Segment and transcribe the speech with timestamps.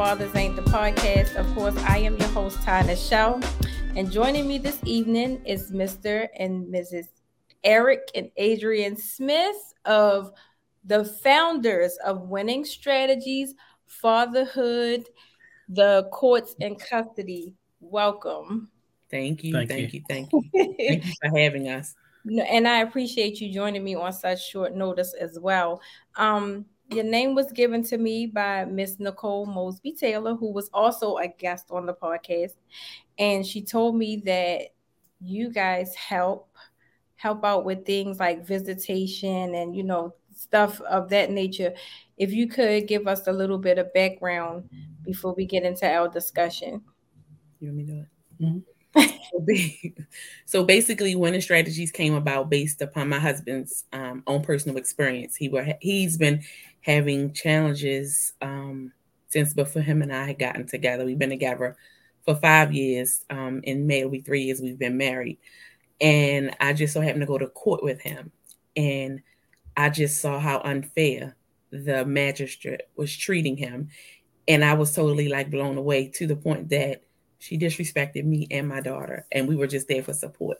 [0.00, 1.36] Fathers Ain't the Podcast.
[1.36, 3.38] Of course, I am your host, Ty Shell.
[3.96, 6.26] And joining me this evening is Mr.
[6.38, 7.08] and Mrs.
[7.64, 10.32] Eric and Adrienne Smith of
[10.86, 13.54] the founders of Winning Strategies,
[13.88, 15.06] Fatherhood,
[15.68, 17.56] the Courts and Custody.
[17.80, 18.70] Welcome.
[19.10, 19.52] Thank you.
[19.52, 20.00] Thank, thank you.
[20.00, 20.04] you.
[20.08, 20.42] Thank you.
[20.78, 21.94] thank you for having us.
[22.26, 25.80] And I appreciate you joining me on such short notice as well.
[26.16, 31.16] Um, your name was given to me by Miss Nicole Mosby Taylor, who was also
[31.16, 32.54] a guest on the podcast.
[33.18, 34.68] And she told me that
[35.20, 36.48] you guys help
[37.16, 41.74] help out with things like visitation and you know stuff of that nature.
[42.16, 44.68] If you could give us a little bit of background
[45.04, 46.82] before we get into our discussion.
[47.60, 48.42] You want me to do it?
[48.42, 48.58] Mm-hmm.
[50.46, 55.36] so basically, winning strategies came about based upon my husband's um, own personal experience.
[55.36, 56.42] He were he's been
[56.80, 58.92] having challenges um,
[59.28, 61.04] since before him and I had gotten together.
[61.04, 61.76] We've been together
[62.24, 63.24] for five years.
[63.30, 65.38] Um, in May, it'll be three years we've been married.
[66.00, 68.32] And I just so happened to go to court with him.
[68.76, 69.22] And
[69.76, 71.36] I just saw how unfair
[71.70, 73.88] the magistrate was treating him.
[74.48, 77.02] And I was totally like blown away to the point that
[77.38, 79.26] she disrespected me and my daughter.
[79.32, 80.58] And we were just there for support.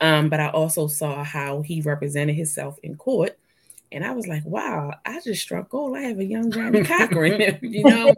[0.00, 3.38] Um, but I also saw how he represented himself in court
[3.94, 5.96] and I was like, wow, I just struck gold.
[5.96, 8.12] I have a young Johnnie Cochran, you know.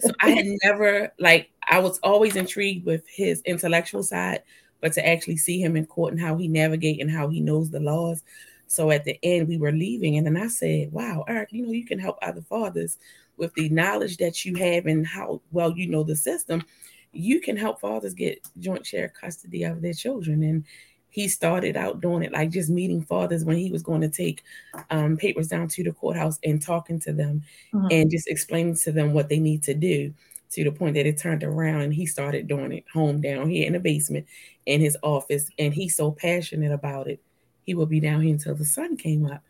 [0.00, 4.42] So I had never like I was always intrigued with his intellectual side,
[4.80, 7.70] but to actually see him in court and how he navigate and how he knows
[7.70, 8.22] the laws.
[8.66, 11.72] So at the end, we were leaving, and then I said, Wow, Eric, you know,
[11.72, 12.96] you can help other fathers
[13.36, 16.64] with the knowledge that you have and how well you know the system.
[17.12, 20.42] You can help fathers get joint share custody of their children.
[20.42, 20.64] And
[21.10, 24.42] he started out doing it like just meeting fathers when he was going to take
[24.90, 27.86] um, papers down to the courthouse and talking to them mm-hmm.
[27.90, 30.12] and just explaining to them what they need to do
[30.50, 33.66] to the point that it turned around and he started doing it home down here
[33.66, 34.26] in the basement
[34.66, 35.50] in his office.
[35.58, 37.20] And he's so passionate about it.
[37.64, 39.42] He will be down here until the sun came up.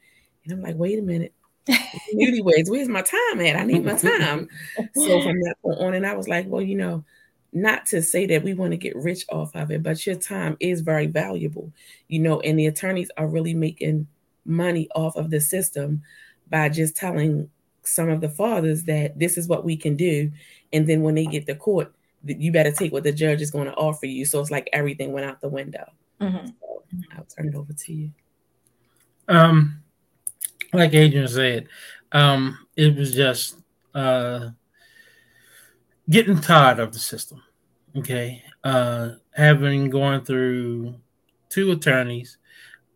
[0.45, 1.33] And i'm like wait a minute.
[2.15, 3.57] Newlyweds where's my time at?
[3.57, 4.49] I need my time.
[4.95, 7.05] So from that point on and i was like well you know
[7.53, 10.57] not to say that we want to get rich off of it, but your time
[10.61, 11.73] is very valuable,
[12.09, 14.07] you know, and the attorneys are really making
[14.45, 16.03] money off of the system
[16.51, 17.49] by just telling
[17.83, 20.31] some of the fathers that this is what we can do.
[20.73, 21.93] And then when they get to court,
[22.25, 24.25] you better take what the judge is going to offer you.
[24.25, 25.91] So it's like everything went out the window.
[26.21, 26.47] Mm-hmm.
[26.47, 26.83] So
[27.17, 28.11] I'll turn it over to you.
[29.29, 29.83] Um,
[30.73, 31.69] like Adrienne said,
[32.13, 33.57] um, it was just
[33.95, 34.51] uh
[36.11, 37.43] getting tired of the system.
[37.97, 38.43] Okay.
[38.65, 40.95] Uh, having gone through
[41.49, 42.39] two attorneys.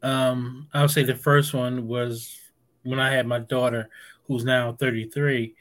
[0.03, 2.39] Um, I would say the first one was
[2.83, 3.89] when I had my daughter,
[4.27, 5.55] who's now 33.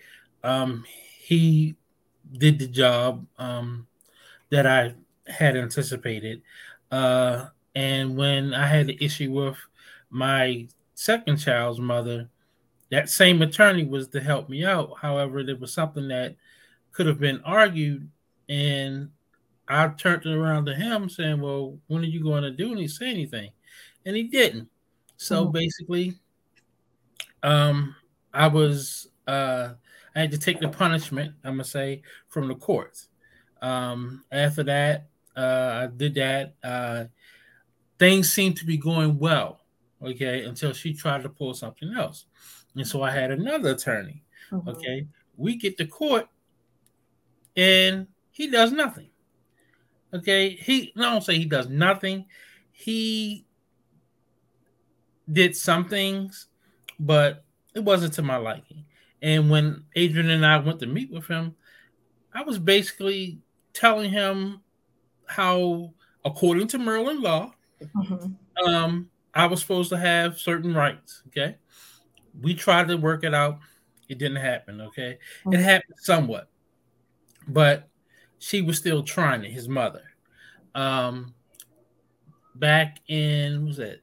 [0.44, 0.84] Um,
[1.20, 1.76] he
[2.38, 3.88] did the job um,
[4.50, 4.96] that I
[5.28, 6.42] had anticipated.
[6.90, 9.58] Uh, and when I had the issue with
[10.10, 12.30] my second child's mother,
[12.90, 14.94] that same attorney was to help me out.
[15.02, 16.36] However, there was something that
[16.92, 18.10] could have been argued,
[18.50, 19.10] and
[19.68, 22.80] I turned it around to him saying, "Well, when are you going to do?" And
[22.80, 23.52] he say anything,
[24.06, 24.70] and he didn't.
[25.18, 25.52] So mm-hmm.
[25.52, 26.14] basically,
[27.44, 27.96] um,
[28.34, 29.74] I was uh,
[30.16, 31.34] I had to take the punishment.
[31.44, 33.08] I'm gonna say from the courts.
[33.62, 36.56] Um, after that, uh, I did that.
[36.64, 37.06] Uh,
[38.00, 39.60] things seemed to be going well.
[40.04, 42.26] Okay, until she tried to pull something else,
[42.76, 44.24] and so I had another attorney.
[44.52, 44.70] Mm-hmm.
[44.70, 46.28] Okay, we get to court
[47.56, 49.10] and he does nothing.
[50.14, 52.26] Okay, he I don't say he does nothing.
[52.72, 53.46] He
[55.32, 56.48] did some things,
[57.00, 58.86] but it wasn't to my liking.
[59.22, 61.56] And when Adrienne and I went to meet with him,
[62.34, 63.40] I was basically
[63.74, 64.62] telling him
[65.26, 65.94] how,
[66.26, 68.68] according to Maryland law, mm-hmm.
[68.68, 71.22] um, I was supposed to have certain rights.
[71.28, 71.56] Okay,
[72.42, 73.60] we tried to work it out.
[74.10, 74.82] It didn't happen.
[74.82, 75.54] Okay, mm-hmm.
[75.54, 76.51] it happened somewhat
[77.48, 77.90] but
[78.40, 80.04] she was still trying it, his mother.
[80.74, 81.34] Um,
[82.56, 84.02] back in, was it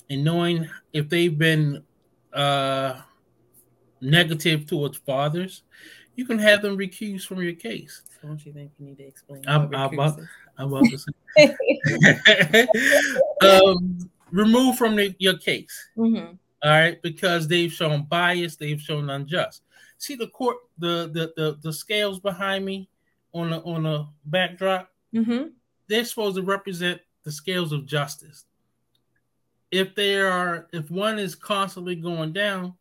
[0.09, 1.83] and knowing if they've been
[2.33, 3.01] uh,
[4.01, 5.63] negative towards fathers,
[6.15, 8.03] you can have them recused from your case.
[8.21, 9.43] Don't you think you need to explain?
[9.47, 10.19] I'm, I'm, about,
[10.57, 12.67] I'm about to say.
[13.41, 15.89] um, remove from the, your case.
[15.97, 16.35] Mm-hmm.
[16.63, 19.63] All right, because they've shown bias, they've shown unjust.
[19.97, 22.89] See the court, the the the, the scales behind me
[23.33, 24.89] on the on the backdrop.
[25.13, 25.47] Mm-hmm.
[25.87, 28.45] They're supposed to represent the scales of justice.
[29.71, 32.75] If they are, if one is constantly going down,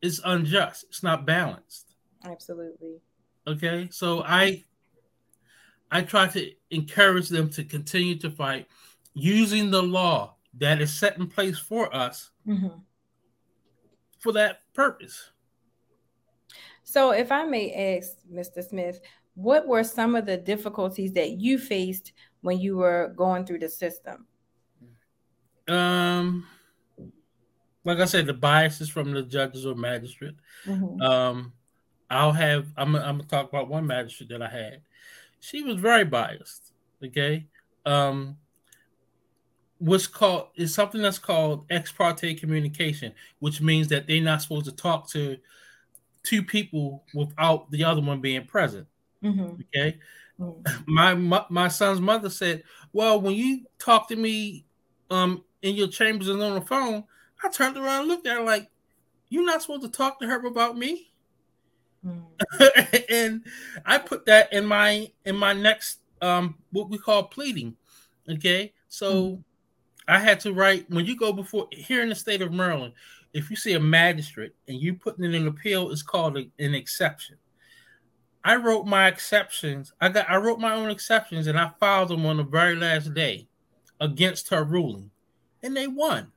[0.00, 0.84] it's unjust.
[0.88, 1.94] It's not balanced.
[2.24, 3.00] Absolutely.
[3.46, 4.64] Okay, so I
[5.90, 8.66] I try to encourage them to continue to fight
[9.14, 12.78] using the law that is set in place for us mm-hmm.
[14.18, 15.30] for that purpose.
[16.82, 18.62] So, if I may ask, Mr.
[18.66, 19.00] Smith,
[19.34, 22.12] what were some of the difficulties that you faced
[22.42, 24.26] when you were going through the system?
[25.68, 26.46] Um,
[27.84, 30.34] like I said, the biases from the judges or magistrate.
[30.66, 31.00] Mm-hmm.
[31.00, 31.52] Um,
[32.10, 32.66] I'll have.
[32.76, 32.94] I'm.
[32.94, 34.82] I'm gonna talk about one magistrate that I had.
[35.40, 36.72] She was very biased.
[37.02, 37.46] Okay.
[37.86, 38.36] Um,
[39.78, 44.66] what's called is something that's called ex parte communication, which means that they're not supposed
[44.66, 45.38] to talk to
[46.22, 48.86] two people without the other one being present.
[49.22, 49.60] Mm-hmm.
[49.74, 49.98] Okay.
[50.40, 50.82] Mm-hmm.
[50.92, 54.64] My, my my son's mother said, "Well, when you talk to me
[55.10, 57.04] um in your chambers and on the phone,
[57.44, 58.68] I turned around and looked at her like,
[59.28, 61.12] you're not supposed to talk to her about me."
[62.04, 63.04] Mm-hmm.
[63.10, 63.44] and
[63.86, 67.76] I put that in my in my next um what we call pleading.
[68.28, 68.72] Okay.
[68.88, 69.40] So mm-hmm.
[70.08, 72.94] I had to write when you go before here in the state of Maryland,
[73.32, 76.74] if you see a magistrate and you putting in an appeal, it's called a, an
[76.74, 77.36] exception.
[78.44, 79.92] I wrote my exceptions.
[80.00, 83.14] I got I wrote my own exceptions and I filed them on the very last
[83.14, 83.46] day
[84.00, 85.10] against her ruling,
[85.62, 86.32] and they won.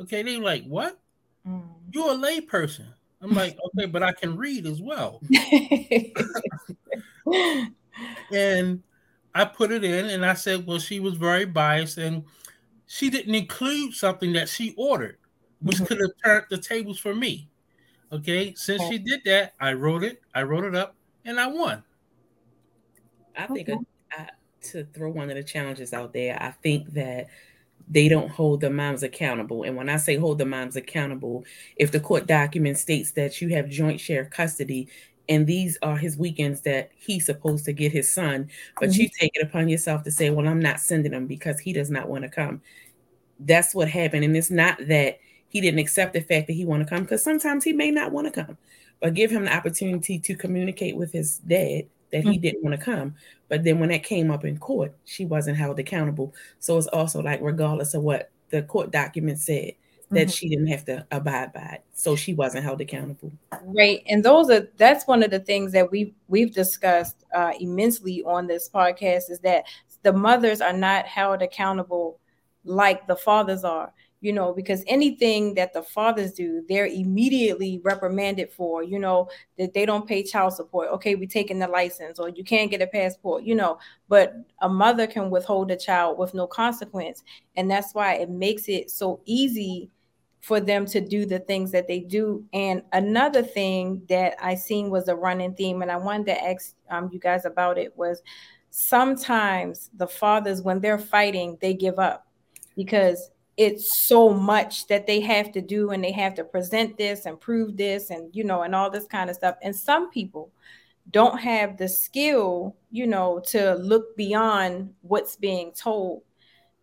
[0.00, 0.98] Okay, they were like what?
[1.46, 1.62] Mm.
[1.92, 2.86] You're a lay person.
[3.22, 5.20] I'm like, okay, but I can read as well.
[8.32, 8.82] and
[9.34, 12.24] I put it in, and I said, well, she was very biased, and
[12.86, 15.18] she didn't include something that she ordered,
[15.60, 15.86] which mm-hmm.
[15.86, 17.48] could have turned the tables for me.
[18.12, 20.94] Okay, since she did that, I wrote it, I wrote it up,
[21.26, 21.82] and I won.
[23.36, 23.84] I think okay.
[24.12, 24.28] I,
[24.70, 27.28] to throw one of the challenges out there, I think that
[27.88, 29.64] they don't hold the moms accountable.
[29.64, 31.44] And when I say hold the moms accountable,
[31.76, 34.88] if the court document states that you have joint share custody
[35.28, 38.48] and these are his weekends that he's supposed to get his son,
[38.80, 39.02] but mm-hmm.
[39.02, 41.90] you take it upon yourself to say, Well, I'm not sending him because he does
[41.90, 42.62] not want to come.
[43.40, 44.24] That's what happened.
[44.24, 45.18] And it's not that
[45.48, 48.12] he didn't accept the fact that he want to come, because sometimes he may not
[48.12, 48.56] want to come,
[49.00, 52.40] but give him the opportunity to communicate with his dad that he mm-hmm.
[52.40, 53.14] didn't want to come.
[53.48, 56.34] But then when that came up in court, she wasn't held accountable.
[56.60, 59.72] So it's also like regardless of what the court document said,
[60.10, 60.30] that mm-hmm.
[60.30, 63.32] she didn't have to abide by it so she wasn't held accountable
[63.64, 68.22] right and those are that's one of the things that we've we've discussed uh, immensely
[68.24, 69.64] on this podcast is that
[70.02, 72.20] the mothers are not held accountable
[72.64, 78.50] like the fathers are you know, because anything that the fathers do, they're immediately reprimanded
[78.50, 80.88] for, you know, that they don't pay child support.
[80.88, 83.78] Okay, we're taking the license, or you can't get a passport, you know.
[84.08, 87.22] But a mother can withhold a child with no consequence.
[87.56, 89.90] And that's why it makes it so easy
[90.40, 92.44] for them to do the things that they do.
[92.52, 96.74] And another thing that I seen was a running theme, and I wanted to ask
[96.88, 98.22] um, you guys about it was
[98.70, 102.26] sometimes the fathers, when they're fighting, they give up
[102.76, 107.24] because it's so much that they have to do and they have to present this
[107.24, 109.56] and prove this and you know and all this kind of stuff.
[109.62, 110.50] And some people
[111.12, 116.22] don't have the skill you know to look beyond what's being told.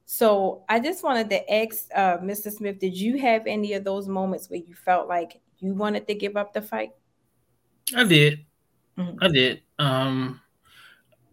[0.05, 4.07] So i just wanted to ask uh, mr smith did you have any of those
[4.07, 6.91] moments where you felt like you wanted to give up the fight?
[7.95, 8.45] I did.
[8.97, 9.17] Mm-hmm.
[9.21, 9.61] i did.
[9.77, 10.41] Um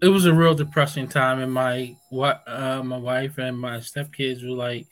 [0.02, 4.42] it was a real depressing time and my what uh, my wife and my stepkids
[4.42, 4.86] were like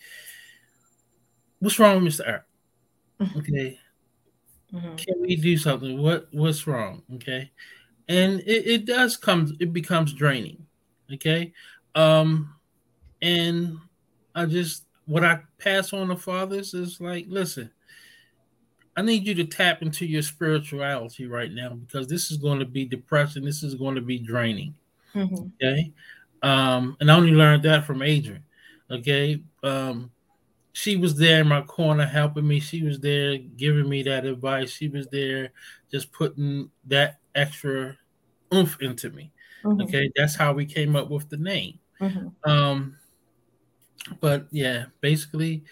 [1.61, 2.27] what's wrong with Mr.
[2.27, 2.43] Eric?
[3.37, 3.79] Okay.
[4.73, 4.97] Mm-hmm.
[4.97, 6.01] Can we do something?
[6.01, 7.03] What what's wrong?
[7.15, 7.51] Okay.
[8.09, 10.67] And it, it does come it becomes draining.
[11.13, 11.53] Okay.
[11.95, 12.55] Um
[13.23, 13.79] and
[14.35, 17.71] I just what I pass on to fathers is like, listen,
[18.97, 22.67] I need you to tap into your spirituality right now because this is going to
[22.67, 23.45] be depressing.
[23.45, 24.75] This is going to be draining.
[25.15, 25.47] Mm-hmm.
[25.63, 25.93] Okay.
[26.43, 28.45] Um, and I only learned that from Adrienne.
[28.91, 29.41] Okay.
[29.63, 30.11] Um,
[30.73, 32.61] she was there in my corner helping me.
[32.61, 34.71] She was there giving me that advice.
[34.71, 35.51] She was there
[35.91, 37.97] just putting that extra
[38.55, 39.33] oomph into me.
[39.65, 39.83] Mm-hmm.
[39.83, 41.79] Okay, that's how we came up with the name.
[42.01, 42.51] Mm-hmm.
[42.51, 42.97] Um,
[44.21, 45.65] but yeah, basically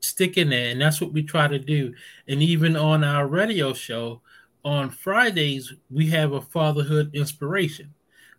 [0.00, 1.94] stick in there, and that's what we try to do.
[2.28, 4.22] And even on our radio show
[4.64, 7.92] on Fridays, we have a fatherhood inspiration.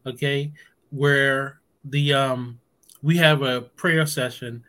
[0.05, 0.53] Okay,
[0.89, 2.59] where the um
[3.01, 4.63] we have a prayer session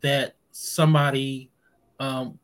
[0.00, 1.50] that somebody
[2.00, 2.38] um,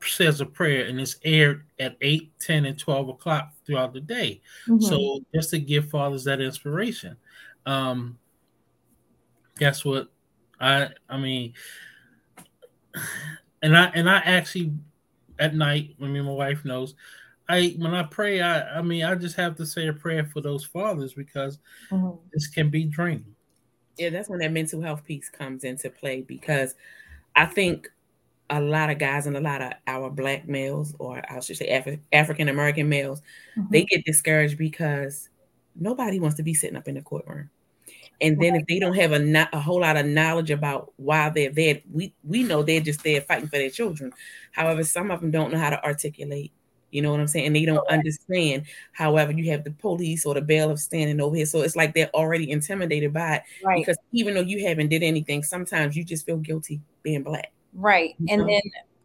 [0.00, 4.40] says a prayer and it's aired at 8 10 and 12 o'clock throughout the day
[4.66, 4.80] mm-hmm.
[4.80, 7.16] so just to give fathers that inspiration
[7.66, 8.18] um
[9.58, 10.08] guess what
[10.60, 11.52] i i mean
[13.62, 14.72] and i and i actually
[15.38, 16.94] at night i mean my wife knows
[17.48, 20.40] i when i pray i i mean i just have to say a prayer for
[20.40, 21.58] those fathers because
[21.90, 22.16] mm-hmm.
[22.32, 23.34] this can be draining
[23.98, 26.74] yeah that's when that mental health piece comes into play because
[27.36, 27.88] I think
[28.50, 31.68] a lot of guys and a lot of our black males, or I should say
[31.68, 33.22] Af- African American males,
[33.56, 33.72] mm-hmm.
[33.72, 35.30] they get discouraged because
[35.74, 37.50] nobody wants to be sitting up in the courtroom.
[38.20, 41.28] And then if they don't have a, not, a whole lot of knowledge about why
[41.30, 44.12] they're there, we we know they're just there fighting for their children.
[44.52, 46.52] However, some of them don't know how to articulate.
[46.92, 47.46] You know what I'm saying?
[47.46, 48.64] And they don't understand.
[48.92, 52.10] However, you have the police or the bailiff standing over here, so it's like they're
[52.14, 53.42] already intimidated by it.
[53.64, 53.84] Right.
[53.84, 57.52] Because even though you haven't did anything, sometimes you just feel guilty being black.
[57.74, 58.14] Right.
[58.18, 58.46] You and know?
[58.46, 58.62] then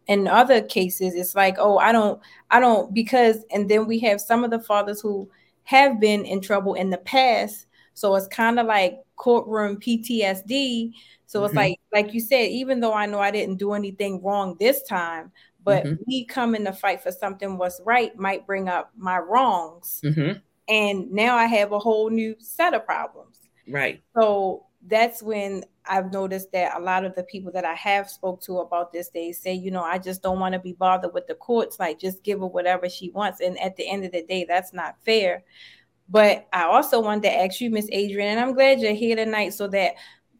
[0.08, 4.20] in other cases, it's like, oh, I don't, I don't, because, and then we have
[4.20, 5.30] some of the fathers who
[5.64, 7.66] have been in trouble in the past.
[7.92, 10.92] So it's kind of like courtroom PTSD.
[11.26, 11.58] So it's mm-hmm.
[11.58, 15.30] like, like you said, even though I know I didn't do anything wrong this time,
[15.68, 16.02] but mm-hmm.
[16.06, 20.00] me coming to fight for something what's right might bring up my wrongs.
[20.02, 20.38] Mm-hmm.
[20.66, 23.38] And now I have a whole new set of problems.
[23.68, 24.02] Right.
[24.18, 28.40] So that's when I've noticed that a lot of the people that I have spoke
[28.44, 31.26] to about this, they say, you know, I just don't want to be bothered with
[31.26, 31.78] the courts.
[31.78, 33.42] Like, just give her whatever she wants.
[33.42, 35.44] And at the end of the day, that's not fair.
[36.08, 39.52] But I also wanted to ask you, Miss Adrienne, and I'm glad you're here tonight
[39.52, 39.96] so that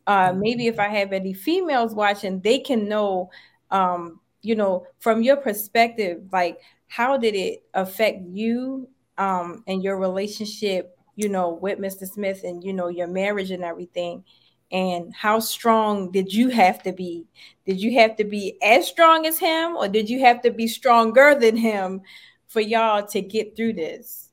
[0.06, 3.28] uh, maybe if I have any females watching, they can know,
[3.70, 9.99] um, you know, from your perspective, like how did it affect you um, and your
[9.99, 12.09] relationship you know, with Mr.
[12.09, 14.23] Smith and, you know, your marriage and everything.
[14.71, 17.26] And how strong did you have to be?
[17.66, 20.68] Did you have to be as strong as him or did you have to be
[20.68, 22.02] stronger than him
[22.47, 24.28] for y'all to get through this?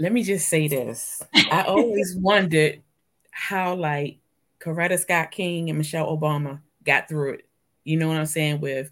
[0.00, 1.22] Let me just say this.
[1.32, 2.82] I always wondered
[3.30, 4.18] how like
[4.58, 7.45] Coretta Scott King and Michelle Obama got through it.
[7.86, 8.60] You know what I'm saying?
[8.60, 8.90] With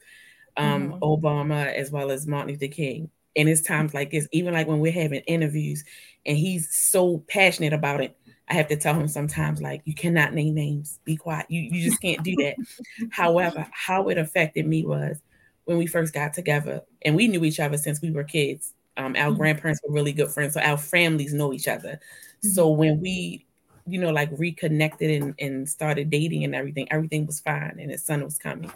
[0.56, 1.02] um, mm-hmm.
[1.02, 3.10] Obama as well as Martin Luther King.
[3.36, 5.84] And it's times like this, even like when we're having interviews
[6.24, 8.16] and he's so passionate about it.
[8.48, 11.46] I have to tell him sometimes, like, you cannot name names, be quiet.
[11.48, 12.56] You, you just can't do that.
[13.10, 15.16] However, how it affected me was
[15.64, 18.74] when we first got together and we knew each other since we were kids.
[18.98, 19.38] Um, our mm-hmm.
[19.38, 21.98] grandparents were really good friends, so our families know each other.
[21.98, 22.48] Mm-hmm.
[22.50, 23.46] So when we,
[23.86, 28.04] you know, like reconnected and, and started dating and everything, everything was fine and his
[28.04, 28.72] son was coming.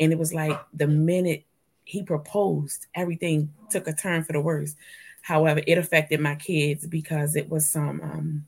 [0.00, 1.44] And it was like the minute
[1.84, 4.76] he proposed, everything took a turn for the worse.
[5.22, 8.46] However, it affected my kids because it was some um,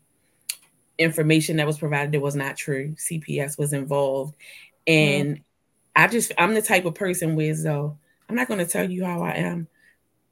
[0.99, 2.95] information that was provided that was not true.
[2.97, 4.35] CPS was involved.
[4.87, 5.42] And mm.
[5.97, 9.04] I just, I'm the type of person where, though, I'm not going to tell you
[9.04, 9.66] how I am.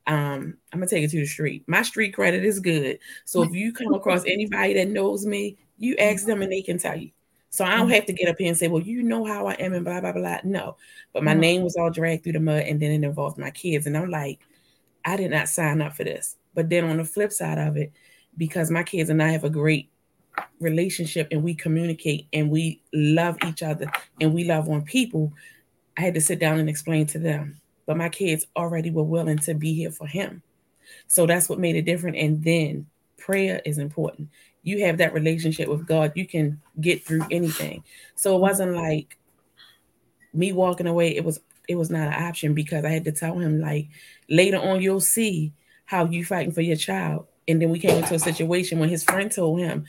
[0.09, 1.65] Um, I'm gonna take it to the street.
[1.67, 2.99] My street credit is good.
[3.27, 6.79] So if you come across anybody that knows me, you ask them and they can
[6.79, 7.11] tell you.
[7.51, 7.95] So I don't mm.
[7.95, 10.01] have to get up here and say, well, you know how I am and blah,
[10.01, 10.39] blah, blah.
[10.45, 10.77] No.
[11.13, 11.41] But my mm-hmm.
[11.41, 13.87] name was all dragged through the mud and then it involved my kids.
[13.87, 14.41] And I'm like,
[15.05, 16.37] I did not sign up for this.
[16.55, 17.93] But then on the flip side of it,
[18.37, 19.91] because my kids and I have a great
[20.61, 25.33] relationship and we communicate and we love each other and we love on people,
[25.97, 27.61] I had to sit down and explain to them.
[27.89, 30.43] But my kids already were willing to be here for him.
[31.07, 32.19] So that's what made it different.
[32.19, 34.29] And then prayer is important.
[34.63, 37.83] You have that relationship with God, you can get through anything.
[38.15, 39.17] So it wasn't like
[40.35, 43.39] me walking away, it was it was not an option because I had to tell
[43.39, 43.89] him like
[44.29, 45.55] later on you'll see
[45.87, 47.27] how you fighting for your child.
[47.47, 49.87] And then we came into a situation when his friend told him,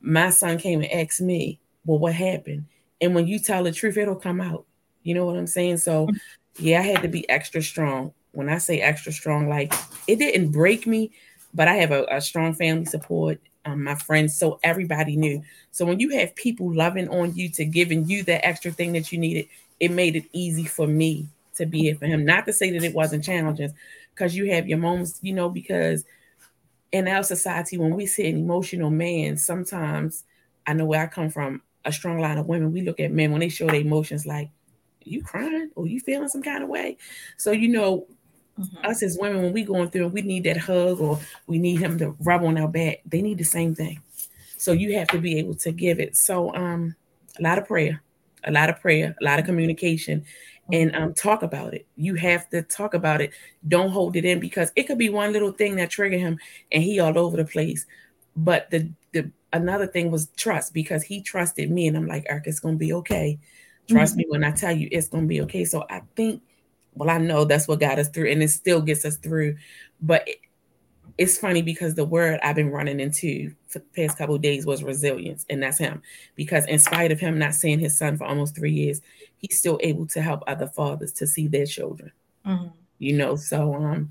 [0.00, 2.66] my son came and asked me, well, what happened?
[3.00, 4.66] And when you tell the truth, it'll come out.
[5.04, 5.78] You know what I'm saying?
[5.78, 6.08] So
[6.58, 8.12] yeah, I had to be extra strong.
[8.32, 9.72] When I say extra strong, like
[10.06, 11.10] it didn't break me,
[11.54, 13.40] but I have a, a strong family support.
[13.64, 15.42] Um, my friends, so everybody knew.
[15.72, 19.10] So when you have people loving on you to giving you that extra thing that
[19.10, 19.48] you needed,
[19.80, 22.24] it made it easy for me to be here for him.
[22.24, 23.74] Not to say that it wasn't challenging,
[24.14, 26.04] because you have your moments, you know, because
[26.92, 30.22] in our society, when we see an emotional man, sometimes
[30.66, 33.32] I know where I come from, a strong line of women, we look at men
[33.32, 34.50] when they show their emotions like,
[35.06, 36.96] you crying or you feeling some kind of way.
[37.36, 38.06] So, you know,
[38.58, 38.86] mm-hmm.
[38.86, 41.80] us as women, when we going through and we need that hug or we need
[41.80, 44.00] him to rub on our back, they need the same thing.
[44.56, 46.16] So you have to be able to give it.
[46.16, 46.96] So um
[47.38, 48.02] a lot of prayer,
[48.44, 50.24] a lot of prayer, a lot of communication,
[50.72, 51.86] and um, talk about it.
[51.96, 53.30] You have to talk about it.
[53.68, 56.38] Don't hold it in because it could be one little thing that trigger him
[56.72, 57.86] and he all over the place.
[58.34, 62.44] But the the another thing was trust because he trusted me and I'm like, Eric,
[62.46, 63.38] it's gonna be okay.
[63.88, 64.18] Trust mm-hmm.
[64.18, 65.64] me when I tell you it's gonna be okay.
[65.64, 66.42] So I think,
[66.94, 69.56] well, I know that's what got us through, and it still gets us through.
[70.00, 70.38] But it,
[71.18, 74.82] it's funny because the word I've been running into for the past couple days was
[74.82, 76.02] resilience, and that's him.
[76.34, 79.00] Because in spite of him not seeing his son for almost three years,
[79.38, 82.12] he's still able to help other fathers to see their children.
[82.44, 82.68] Mm-hmm.
[82.98, 84.10] You know, so um,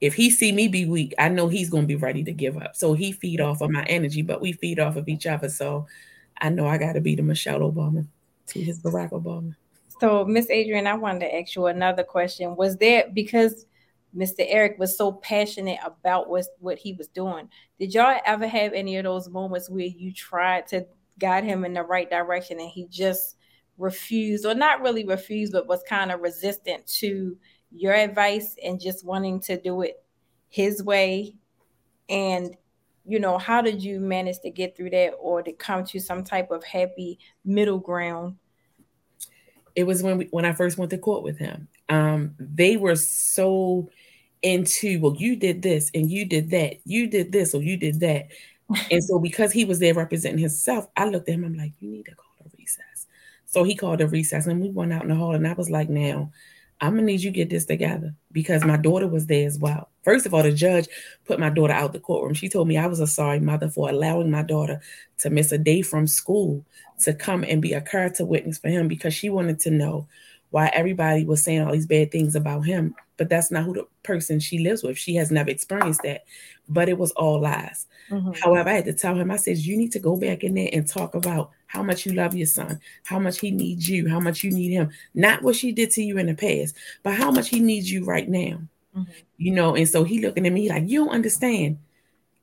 [0.00, 2.74] if he see me be weak, I know he's gonna be ready to give up.
[2.74, 5.48] So he feed off of my energy, but we feed off of each other.
[5.48, 5.86] So
[6.40, 8.06] I know I got to be the Michelle Obama
[8.50, 9.54] to his Barack Obama.
[10.00, 12.56] So Miss Adrienne, I wanted to ask you another question.
[12.56, 13.66] Was there because
[14.16, 14.44] Mr.
[14.46, 17.48] Eric was so passionate about what, what he was doing.
[17.78, 20.86] Did y'all ever have any of those moments where you tried to
[21.18, 23.36] guide him in the right direction and he just
[23.78, 27.36] refused, or not really refused, but was kind of resistant to
[27.70, 30.02] your advice and just wanting to do it
[30.48, 31.36] his way?
[32.08, 32.56] And,
[33.06, 36.24] you know, how did you manage to get through that or to come to some
[36.24, 38.36] type of happy middle ground?
[39.74, 41.68] It was when we, when I first went to court with him.
[41.88, 43.90] Um, they were so
[44.42, 48.00] into, well, you did this and you did that, you did this or you did
[48.00, 48.28] that.
[48.90, 51.90] and so because he was there representing himself, I looked at him, I'm like, you
[51.90, 53.06] need to call a recess.
[53.46, 55.70] So he called a recess and we went out in the hall and I was
[55.70, 56.30] like, now
[56.80, 59.90] I'm gonna need you get this together because my daughter was there as well.
[60.02, 60.88] First of all, the judge
[61.26, 62.34] put my daughter out the courtroom.
[62.34, 64.80] She told me I was a sorry mother for allowing my daughter
[65.18, 66.64] to miss a day from school
[67.00, 70.06] to come and be a character witness for him because she wanted to know
[70.50, 73.86] why everybody was saying all these bad things about him, but that's not who the
[74.02, 74.96] person she lives with.
[74.96, 76.24] She has never experienced that,
[76.70, 77.86] but it was all lies.
[78.08, 78.32] Mm-hmm.
[78.42, 80.70] However, I had to tell him, I said, you need to go back in there
[80.72, 84.20] and talk about how much you love your son, how much he needs you, how
[84.20, 87.30] much you need him, not what she did to you in the past, but how
[87.30, 88.62] much he needs you right now.
[88.96, 89.12] Mm-hmm.
[89.36, 91.76] You know, and so he looking at me like, you don't understand.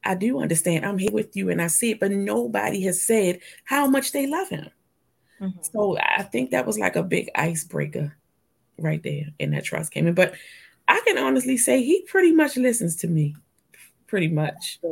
[0.04, 0.86] I do understand.
[0.86, 4.28] I'm here with you and I see it, but nobody has said how much they
[4.28, 4.70] love him.
[5.42, 5.58] Mm-hmm.
[5.74, 8.16] So I think that was like a big icebreaker
[8.80, 10.14] right there and that trust came in.
[10.14, 10.36] But
[10.88, 13.36] I can honestly say he pretty much listens to me.
[14.08, 14.80] Pretty much.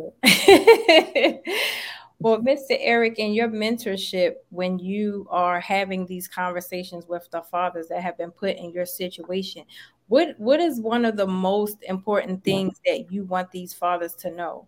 [2.20, 2.78] well, Mr.
[2.80, 8.18] Eric, in your mentorship, when you are having these conversations with the fathers that have
[8.18, 9.64] been put in your situation,
[10.08, 14.32] what what is one of the most important things that you want these fathers to
[14.32, 14.68] know?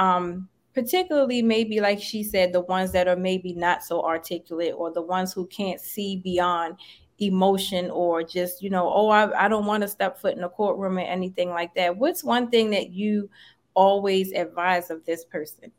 [0.00, 4.92] Um, particularly maybe like she said the ones that are maybe not so articulate or
[4.92, 6.76] the ones who can't see beyond
[7.20, 10.48] emotion or just you know oh i, I don't want to step foot in a
[10.48, 11.96] courtroom or anything like that.
[11.96, 13.30] What's one thing that you
[13.74, 15.70] always advise of this person?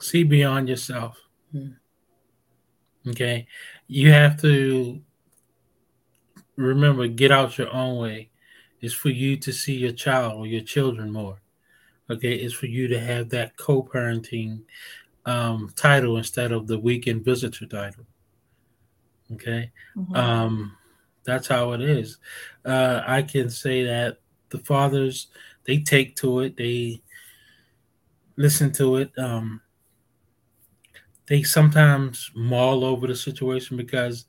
[0.00, 1.18] See beyond yourself.
[1.52, 1.70] Hmm.
[3.08, 3.46] okay?
[3.88, 5.00] You have to
[6.56, 8.30] remember get out your own way.
[8.80, 11.40] It's for you to see your child or your children more.
[12.08, 14.62] Okay, it's for you to have that co-parenting
[15.24, 18.06] um, title instead of the weekend visitor title.
[19.32, 20.14] Okay, mm-hmm.
[20.14, 20.76] um,
[21.24, 22.18] that's how it is.
[22.64, 24.18] Uh, I can say that
[24.50, 25.28] the fathers
[25.64, 27.02] they take to it, they
[28.36, 29.10] listen to it.
[29.18, 29.60] Um,
[31.26, 34.26] they sometimes maul over the situation because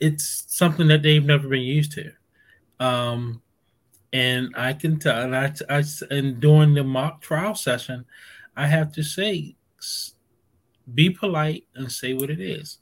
[0.00, 2.12] it's something that they've never been used to.
[2.78, 3.42] Um,
[4.12, 8.04] and I can tell, and I, I, and during the mock trial session,
[8.56, 9.56] I have to say,
[10.94, 12.78] be polite and say what it is.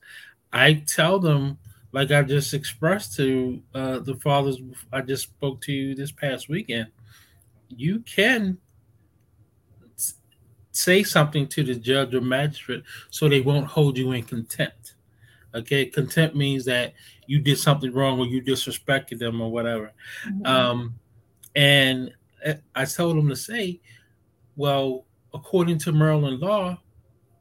[0.53, 1.59] I tell them,
[1.93, 4.61] like I just expressed to uh, the fathers
[4.93, 6.89] I just spoke to you this past weekend,
[7.69, 8.59] you can
[10.73, 14.95] say something to the judge or magistrate so they won't hold you in contempt.
[15.55, 16.93] Okay, contempt means that
[17.27, 19.93] you did something wrong or you disrespected them or whatever.
[20.27, 20.47] Mm-hmm.
[20.47, 20.95] Um,
[21.55, 22.13] and
[22.75, 23.81] I told them to say,
[24.55, 26.79] well, according to Maryland law,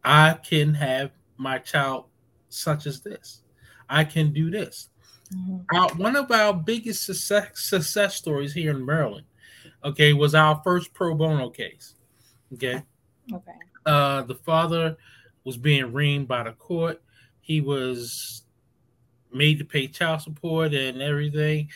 [0.03, 2.05] I can have my child
[2.55, 3.41] such as this.
[3.89, 4.89] I can do this.
[5.33, 6.01] Mm-hmm.
[6.01, 9.25] One of our biggest success, success stories here in Maryland,
[9.83, 11.95] okay, was our first pro bono case.
[12.53, 12.83] Okay.
[13.33, 13.51] Okay.
[13.85, 14.97] Uh, the father
[15.43, 17.01] was being reamed by the court.
[17.41, 18.43] He was
[19.31, 21.69] made to pay child support and everything.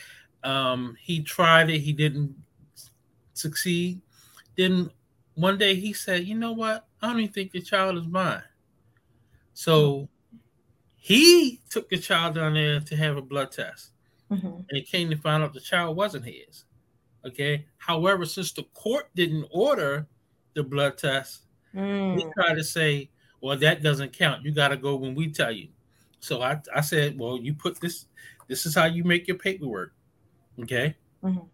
[0.43, 1.79] Um, he tried it.
[1.79, 2.35] He didn't
[3.33, 4.01] succeed.
[4.57, 4.89] Then
[5.35, 6.87] one day he said, "You know what?
[7.01, 8.43] I don't even think the child is mine."
[9.53, 10.09] So
[10.99, 13.91] he took the child down there to have a blood test,
[14.29, 14.47] mm-hmm.
[14.47, 16.65] and it came to find out the child wasn't his.
[17.25, 17.65] Okay.
[17.77, 20.07] However, since the court didn't order
[20.53, 22.17] the blood test, mm.
[22.17, 23.09] he tried to say,
[23.41, 24.43] "Well, that doesn't count.
[24.43, 25.69] You got to go when we tell you."
[26.19, 28.05] So I, I said, "Well, you put this.
[28.47, 29.93] This is how you make your paperwork."
[30.61, 30.95] Okay.
[31.23, 31.45] Mm-hmm.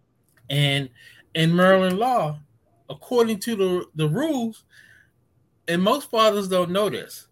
[0.50, 0.90] And
[1.34, 2.40] in Maryland law,
[2.90, 4.64] according to the, the rules,
[5.68, 7.28] and most fathers don't know this,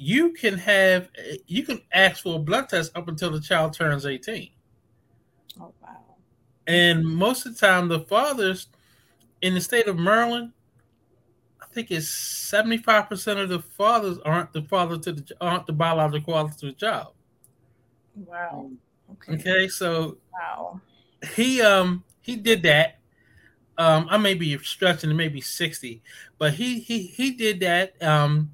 [0.00, 1.08] you can have
[1.46, 4.48] you can ask for a blood test up until the child turns 18.
[5.60, 5.96] Oh wow.
[6.68, 8.68] And most of the time the fathers
[9.42, 10.52] in the state of Maryland,
[11.60, 16.32] I think it's 75% of the fathers aren't the father to the aren't the biological
[16.32, 17.14] father to the child.
[18.14, 18.70] Wow.
[19.12, 19.34] Okay.
[19.34, 20.80] Okay, so wow.
[21.34, 22.98] He um he did that
[23.78, 26.02] um, I may be stretching to maybe 60,
[26.36, 28.00] but he he he did that.
[28.02, 28.50] Um,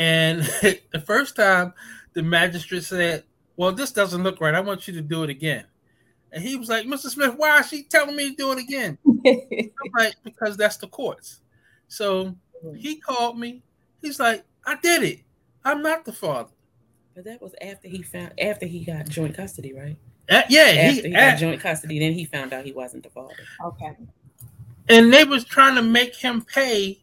[0.00, 0.40] and
[0.92, 1.74] the first time
[2.14, 3.22] the magistrate said,
[3.56, 4.54] Well, this doesn't look right.
[4.54, 5.64] I want you to do it again.
[6.32, 7.08] And he was like, Mr.
[7.08, 8.98] Smith, why is she telling me to do it again?
[9.06, 11.40] I'm like, because that's the courts.
[11.88, 12.34] So
[12.76, 13.62] he called me.
[14.00, 15.20] He's like, I did it.
[15.64, 16.50] I'm not the father.
[17.14, 19.96] But that was after he found after he got joint custody, right?
[20.30, 23.02] Uh, yeah, after he, he got uh, joint custody, then he found out he wasn't
[23.02, 23.34] the father.
[23.66, 23.96] Okay
[24.90, 26.99] and they was trying to make him pay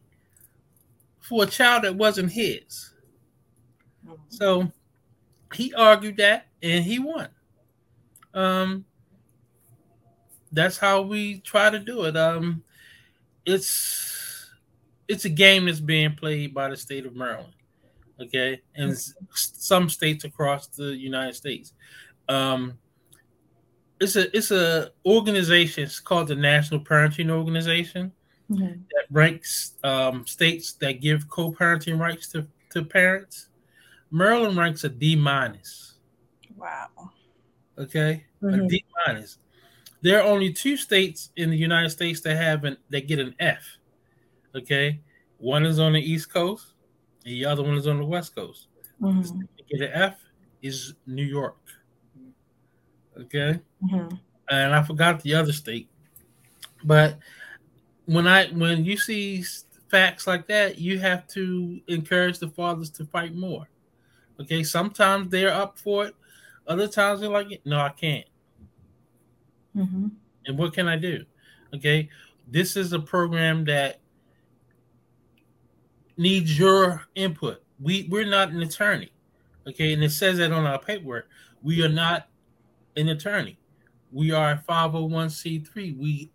[1.28, 2.94] for a child that wasn't his.
[4.30, 4.72] So
[5.54, 7.28] he argued that and he won.
[8.32, 8.86] Um,
[10.52, 12.16] that's how we try to do it.
[12.16, 12.62] Um,
[13.44, 14.50] it's
[15.06, 17.52] it's a game that's being played by the state of Maryland,
[18.20, 18.96] okay, and
[19.32, 21.74] some states across the United States.
[22.28, 22.78] Um,
[24.00, 25.84] it's a it's a organization.
[25.84, 28.12] It's called the National Parenting Organization
[28.50, 28.64] mm-hmm.
[28.64, 33.48] that ranks um, states that give co-parenting rights to, to parents.
[34.10, 35.94] Maryland ranks a D minus.
[36.56, 36.88] Wow.
[37.78, 38.60] Okay, mm-hmm.
[38.60, 39.38] a D minus.
[40.00, 43.34] There are only two states in the United States that have an that get an
[43.38, 43.64] F.
[44.54, 45.00] Okay,
[45.38, 46.74] one is on the East Coast,
[47.24, 48.68] the other one is on the West Coast.
[49.00, 49.40] Mm-hmm.
[49.70, 50.16] Get an F
[50.62, 51.58] is New York.
[53.20, 53.60] Okay.
[53.84, 54.16] Mm-hmm.
[54.50, 55.88] And I forgot the other state.
[56.84, 57.18] But
[58.08, 59.44] when I when you see
[59.88, 63.68] facts like that, you have to encourage the fathers to fight more.
[64.40, 66.14] Okay, sometimes they're up for it.
[66.66, 68.26] Other times they're like, no, I can't.
[69.76, 70.06] Mm-hmm.
[70.46, 71.24] And what can I do?
[71.74, 72.08] Okay,
[72.46, 74.00] this is a program that
[76.16, 77.62] needs your input.
[77.78, 79.12] We we're not an attorney.
[79.66, 81.28] Okay, and it says that on our paperwork.
[81.62, 82.28] We are not
[82.96, 83.58] an attorney.
[84.10, 85.98] We are a 501c3.
[85.98, 86.30] We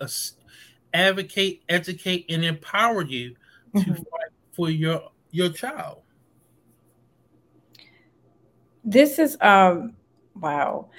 [0.94, 3.36] advocate, educate, and empower you
[3.76, 3.94] to mm-hmm.
[3.94, 6.02] fight for your your child.
[8.84, 9.96] This is um
[10.36, 10.90] wow.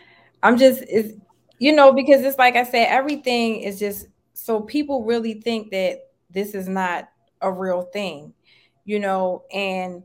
[0.42, 1.14] I'm just is
[1.58, 6.10] you know because it's like I said everything is just so people really think that
[6.30, 7.08] this is not
[7.40, 8.34] a real thing.
[8.84, 10.02] You know, and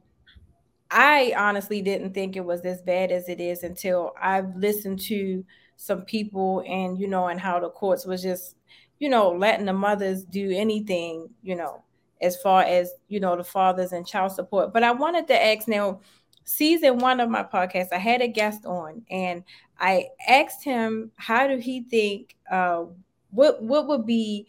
[0.91, 5.43] I honestly didn't think it was as bad as it is until I've listened to
[5.75, 8.55] some people and you know and how the courts was just
[8.99, 11.83] you know letting the mothers do anything you know
[12.21, 14.73] as far as you know the fathers and child support.
[14.73, 16.01] But i wanted to ask now
[16.43, 19.43] season one of my podcast i had a guest on and
[19.79, 22.85] i asked him how do he think uh,
[23.31, 24.47] what what would be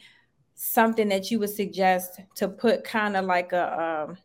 [0.55, 4.19] something that you would suggest to put kind of like a um,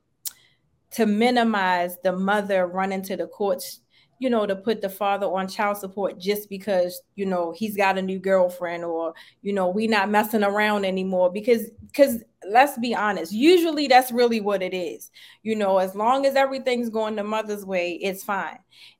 [0.91, 3.81] to minimize the mother running to the courts
[4.19, 7.97] you know, to put the father on child support just because, you know, he's got
[7.97, 12.95] a new girlfriend or, you know, we not messing around anymore because because let's be
[12.95, 15.11] honest, usually that's really what it is.
[15.43, 18.59] You know, as long as everything's going the mother's way, it's fine.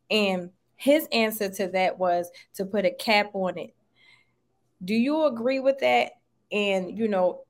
[0.10, 3.74] And his answer to that was to put a cap on it.
[4.84, 6.12] Do you agree with that?
[6.52, 7.46] And you know,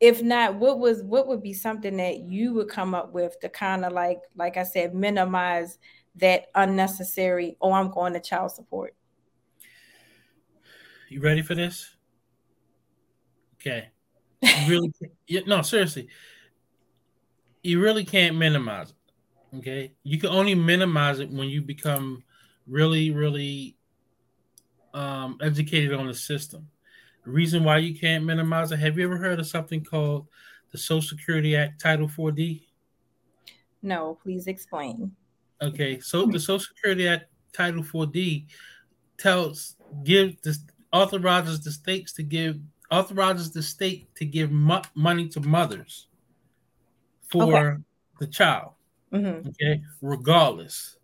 [0.00, 3.48] if not, what was what would be something that you would come up with to
[3.48, 5.78] kind of like, like I said, minimize
[6.16, 8.94] that unnecessary, oh, I'm going to child support.
[11.08, 11.96] You ready for this?
[13.54, 13.88] Okay.
[14.42, 14.92] You really
[15.26, 16.08] you, no, seriously.
[17.62, 19.56] You really can't minimize it.
[19.58, 19.92] Okay.
[20.02, 22.22] You can only minimize it when you become
[22.66, 23.76] really, really
[24.94, 26.68] um, educated on the system.
[27.24, 30.26] The reason why you can't minimize it, have you ever heard of something called
[30.70, 32.62] the Social Security Act Title 4D?
[33.82, 35.12] No, please explain.
[35.62, 38.46] Okay, so the Social Security Act Title 4D
[39.18, 40.60] tells give this
[40.92, 42.58] authorizes the states to give
[42.90, 46.06] authorizes the state to give mo- money to mothers
[47.28, 47.82] for okay.
[48.18, 48.72] the child.
[49.12, 49.48] Mm-hmm.
[49.48, 50.96] Okay, regardless.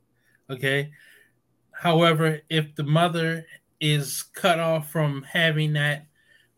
[0.50, 0.90] Okay.
[1.72, 3.46] However, if the mother
[3.80, 6.06] is cut off from having that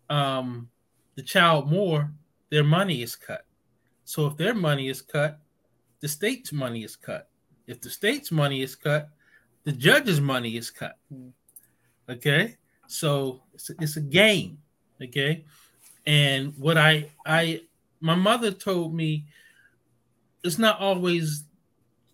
[0.09, 0.69] um
[1.17, 2.13] the child more,
[2.51, 3.45] their money is cut.
[4.05, 5.41] So if their money is cut,
[6.01, 7.28] the state's money is cut.
[7.68, 9.11] If the state's money is cut,
[9.64, 10.98] the judge's money is cut.
[12.09, 14.59] Okay, so it's a, it's a game.
[15.00, 15.44] Okay,
[16.07, 17.61] and what I I
[18.00, 19.26] my mother told me
[20.42, 21.44] it's not always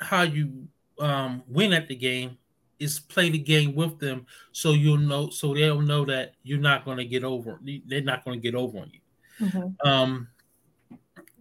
[0.01, 0.67] how you
[0.99, 2.37] um, win at the game
[2.79, 6.85] is play the game with them so you'll know so they'll know that you're not
[6.85, 9.89] going to get over they're not going to get over on you mm-hmm.
[9.89, 10.29] um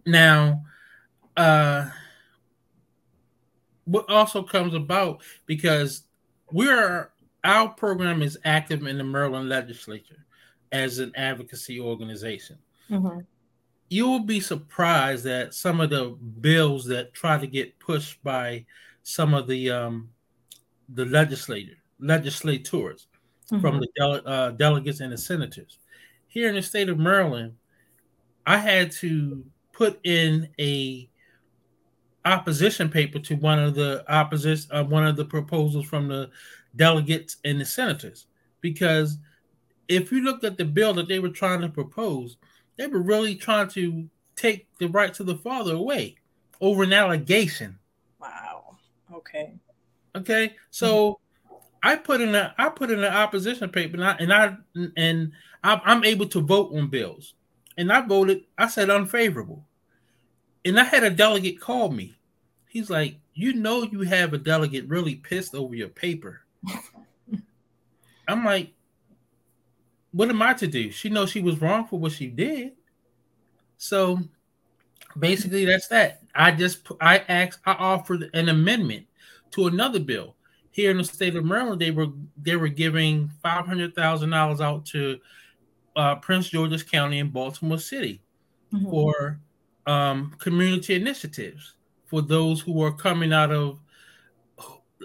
[0.06, 0.62] now
[1.36, 1.88] uh
[3.84, 6.04] what also comes about because
[6.50, 7.10] we're
[7.44, 10.24] our program is active in the Maryland legislature
[10.72, 12.56] as an advocacy organization.
[12.90, 13.20] Mm-hmm.
[13.90, 18.64] You will be surprised that some of the bills that try to get pushed by
[19.02, 20.08] some of the um,
[20.88, 23.06] the legislator legislators
[23.50, 23.60] mm-hmm.
[23.60, 25.78] from the dele- uh, delegates and the senators
[26.34, 27.54] here in the state of Maryland,
[28.44, 31.08] I had to put in a
[32.24, 36.30] opposition paper to one of the opposition uh, one of the proposals from the
[36.76, 38.26] delegates and the senators.
[38.60, 39.18] Because
[39.88, 42.36] if you looked at the bill that they were trying to propose
[42.76, 46.16] they were really trying to take the right to the father away
[46.60, 47.78] over an allegation.
[48.20, 48.76] Wow.
[49.12, 49.54] Okay.
[50.16, 50.54] Okay?
[50.70, 51.54] So mm-hmm.
[51.82, 54.56] i put in a i put in an opposition paper and i and i
[54.96, 55.32] and
[55.62, 57.34] i'm able to vote on bills.
[57.76, 59.64] And i voted i said unfavorable
[60.64, 62.14] and I had a delegate call me.
[62.68, 66.40] He's like, You know, you have a delegate really pissed over your paper.
[68.28, 68.72] I'm like,
[70.12, 70.90] What am I to do?
[70.90, 72.72] She knows she was wrong for what she did.
[73.76, 74.18] So
[75.18, 76.22] basically, that's that.
[76.34, 79.06] I just, I asked, I offered an amendment
[79.52, 80.36] to another bill.
[80.70, 84.60] Here in the state of Maryland, they were they were giving five hundred thousand dollars
[84.60, 85.20] out to
[85.94, 88.20] uh, Prince George's County and Baltimore City
[88.72, 88.90] mm-hmm.
[88.90, 89.38] for
[89.86, 91.74] um, community initiatives
[92.06, 93.80] for those who are coming out of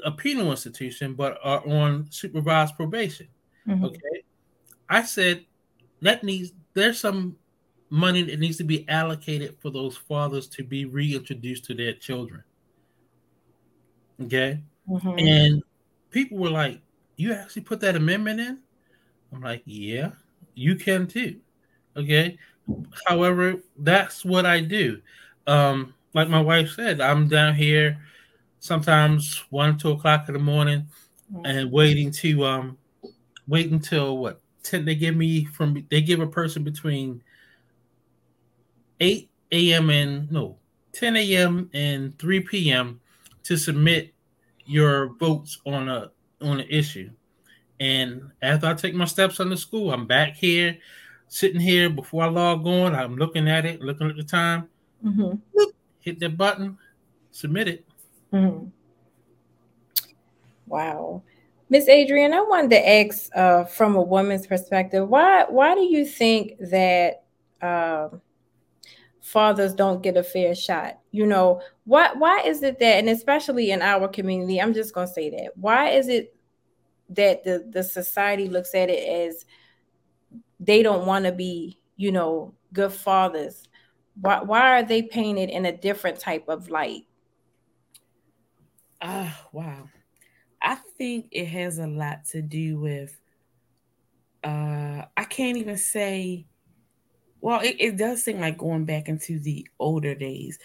[0.05, 3.27] a penal institution but are on supervised probation.
[3.67, 3.85] Mm-hmm.
[3.85, 4.23] Okay.
[4.89, 5.45] I said
[6.01, 7.35] that needs there's some
[7.89, 12.43] money that needs to be allocated for those fathers to be reintroduced to their children.
[14.23, 14.61] Okay.
[14.87, 15.19] Mm-hmm.
[15.19, 15.63] And
[16.11, 16.81] people were like,
[17.17, 18.59] You actually put that amendment in?
[19.33, 20.11] I'm like, Yeah,
[20.55, 21.39] you can too.
[21.95, 22.37] Okay.
[23.07, 25.01] However, that's what I do.
[25.47, 27.99] Um, like my wife said, I'm down here
[28.59, 30.87] sometimes one, two o'clock in the morning
[31.45, 32.77] and waiting to um
[33.47, 37.21] wait until what 10 they give me from they give a person between
[38.99, 39.89] 8 a.m.
[39.89, 40.57] and no
[40.93, 41.69] 10 a.m.
[41.73, 42.99] and 3 p.m.
[43.43, 44.13] to submit
[44.65, 47.09] your votes on a on an issue.
[47.79, 50.77] And after I take my steps on the school, I'm back here
[51.29, 52.95] sitting here before I log on.
[52.95, 54.67] I'm looking at it, looking at the time.
[55.05, 55.37] Mm-hmm.
[56.01, 56.77] Hit that button,
[57.31, 57.85] submit it.
[58.33, 58.67] Mm-hmm.
[60.67, 61.23] Wow.
[61.69, 66.03] Miss Adrienne, I wanted to ask uh, from a woman's perspective, why why do you
[66.03, 67.23] think that
[67.61, 68.09] uh,
[69.21, 70.99] fathers don't get a fair shot?
[71.11, 75.07] You know, why why is it that, and especially in our community, I'm just gonna
[75.07, 75.51] say that.
[75.55, 76.35] Why is it
[77.09, 79.45] that the the society looks at it as
[80.59, 83.67] they don't want to be, you know, good fathers.
[84.19, 87.05] Why why are they painted in a different type of light?
[89.01, 89.89] Ah, uh, wow.
[90.61, 93.19] I think it has a lot to do with
[94.43, 96.45] uh I can't even say
[97.41, 100.59] well, it, it does seem like going back into the older days.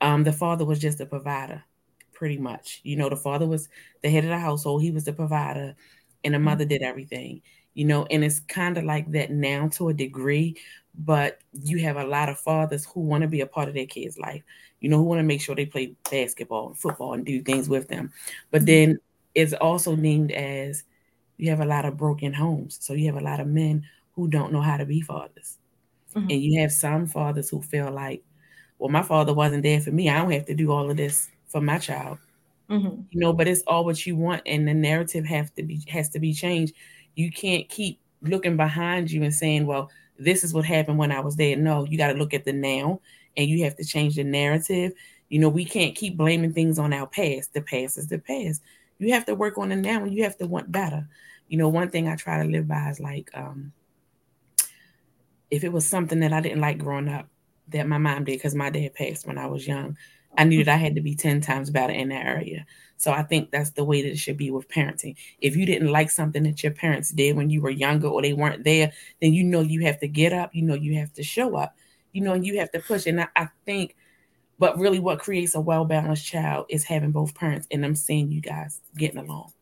[0.00, 1.64] Um, the father was just a provider,
[2.12, 2.80] pretty much.
[2.84, 3.68] You know, the father was
[4.02, 5.74] the head of the household, he was the provider,
[6.24, 6.44] and the mm-hmm.
[6.44, 7.42] mother did everything.
[7.80, 10.54] You know, and it's kind of like that now to a degree,
[10.98, 13.86] but you have a lot of fathers who want to be a part of their
[13.86, 14.42] kids' life,
[14.80, 17.70] you know, who want to make sure they play basketball and football and do things
[17.70, 18.12] with them.
[18.50, 18.66] But mm-hmm.
[18.66, 18.98] then
[19.34, 20.84] it's also named as
[21.38, 22.76] you have a lot of broken homes.
[22.82, 25.56] So you have a lot of men who don't know how to be fathers.
[26.14, 26.28] Mm-hmm.
[26.28, 28.22] And you have some fathers who feel like,
[28.78, 30.10] well, my father wasn't there for me.
[30.10, 32.18] I don't have to do all of this for my child.
[32.68, 33.00] Mm-hmm.
[33.10, 36.10] You know, but it's all what you want, and the narrative have to be has
[36.10, 36.74] to be changed.
[37.16, 41.20] You can't keep looking behind you and saying, "Well, this is what happened when I
[41.20, 43.00] was there." No, you got to look at the now,
[43.36, 44.92] and you have to change the narrative.
[45.28, 47.54] You know, we can't keep blaming things on our past.
[47.54, 48.62] The past is the past.
[48.98, 51.08] You have to work on the now, and you have to want better.
[51.48, 53.72] You know, one thing I try to live by is like, um,
[55.50, 57.28] if it was something that I didn't like growing up
[57.68, 59.96] that my mom did because my dad passed when I was young,
[60.38, 62.66] I knew that I had to be 10 times better in that area.
[62.96, 65.16] So I think that's the way that it should be with parenting.
[65.40, 68.32] If you didn't like something that your parents did when you were younger or they
[68.32, 71.22] weren't there, then you know you have to get up, you know you have to
[71.22, 71.74] show up,
[72.12, 73.06] you know, and you have to push.
[73.06, 73.96] And I, I think,
[74.58, 78.42] but really what creates a well-balanced child is having both parents and I'm seeing you
[78.42, 79.52] guys getting along,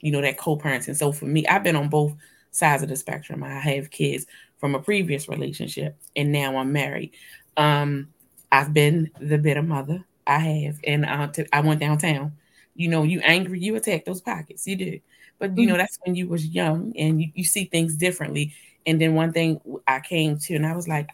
[0.00, 0.96] you know, that co-parenting.
[0.96, 2.14] So for me, I've been on both
[2.52, 3.42] sides of the spectrum.
[3.42, 4.26] I have kids
[4.58, 7.12] from a previous relationship, and now I'm married.
[7.56, 8.08] Um,
[8.52, 10.04] I've been the bitter mother.
[10.26, 12.36] I have, and uh, I went downtown.
[12.74, 14.66] You know, you angry, you attack those pockets.
[14.66, 15.00] You do,
[15.38, 15.78] but you know mm-hmm.
[15.78, 18.54] that's when you was young and you, you see things differently.
[18.86, 21.10] And then one thing I came to, and I was like,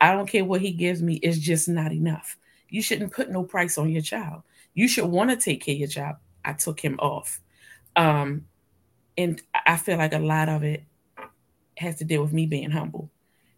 [0.00, 2.36] I don't care what he gives me, it's just not enough.
[2.68, 4.42] You shouldn't put no price on your child.
[4.74, 6.16] You should want to take care of your child.
[6.44, 7.40] I took him off.
[7.96, 8.46] Um,
[9.16, 10.84] and I feel like a lot of it
[11.76, 13.10] has to deal with me being humble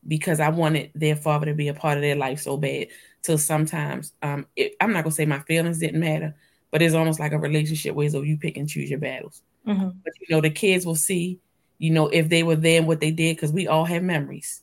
[0.07, 2.89] because I wanted their father to be a part of their life so bad.
[3.23, 6.35] So sometimes, um, it, I'm not gonna say my feelings didn't matter,
[6.71, 9.43] but it's almost like a relationship where so you pick and choose your battles.
[9.67, 9.91] Mm-hmm.
[10.05, 11.41] But you know, the kids will see,
[11.79, 14.63] you know, if they were there and what they did, because we all have memories.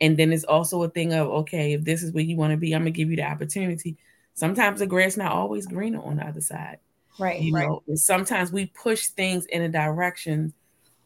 [0.00, 2.56] And then it's also a thing of okay, if this is where you want to
[2.56, 3.96] be, I'm gonna give you the opportunity.
[4.34, 6.78] Sometimes the grass not always greener on the other side.
[7.18, 7.40] Right.
[7.40, 7.68] You right.
[7.68, 10.54] know, sometimes we push things in a direction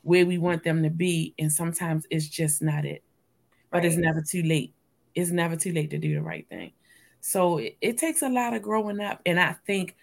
[0.02, 3.02] where we want them to be, and sometimes it's just not it.
[3.74, 4.72] But it's never too late.
[5.14, 6.72] It's never too late to do the right thing.
[7.20, 9.96] So it, it takes a lot of growing up, and I think,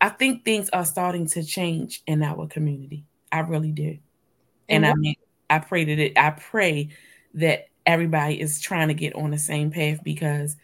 [0.00, 3.04] I think things are starting to change in our community.
[3.30, 3.98] I really do,
[4.68, 5.16] and, and I mean,
[5.50, 6.16] I pray that it.
[6.16, 6.88] I pray
[7.34, 10.56] that everybody is trying to get on the same path because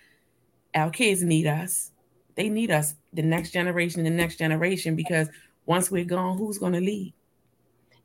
[0.75, 1.91] our kids need us.
[2.37, 5.29] They need us, the next generation, the next generation, because
[5.65, 7.13] once we're gone, who's going to lead?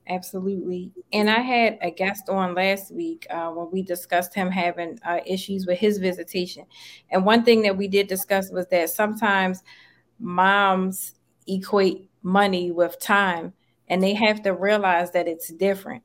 [0.07, 0.91] Absolutely.
[1.13, 5.19] And I had a guest on last week uh, when we discussed him having uh,
[5.25, 6.65] issues with his visitation.
[7.11, 9.63] And one thing that we did discuss was that sometimes
[10.19, 11.15] moms
[11.47, 13.53] equate money with time
[13.89, 16.03] and they have to realize that it's different.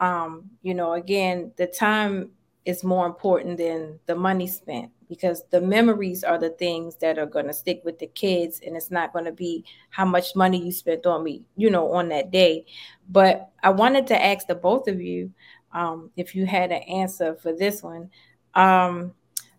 [0.00, 2.32] Um, you know, again, the time
[2.64, 7.26] is more important than the money spent because the memories are the things that are
[7.26, 10.64] going to stick with the kids and it's not going to be how much money
[10.64, 12.64] you spent on me you know on that day.
[13.08, 15.32] But i wanted to ask the both of you
[15.72, 18.10] um, if you had an answer for this one.
[18.54, 19.12] Um,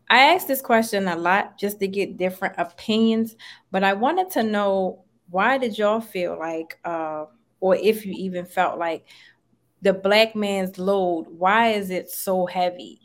[0.10, 3.36] i asked this question a lot just to get different opinions
[3.72, 7.26] but i wanted to know why did y'all feel like uh,
[7.63, 9.06] or if you even felt like
[9.84, 13.00] the black man's load why is it so heavy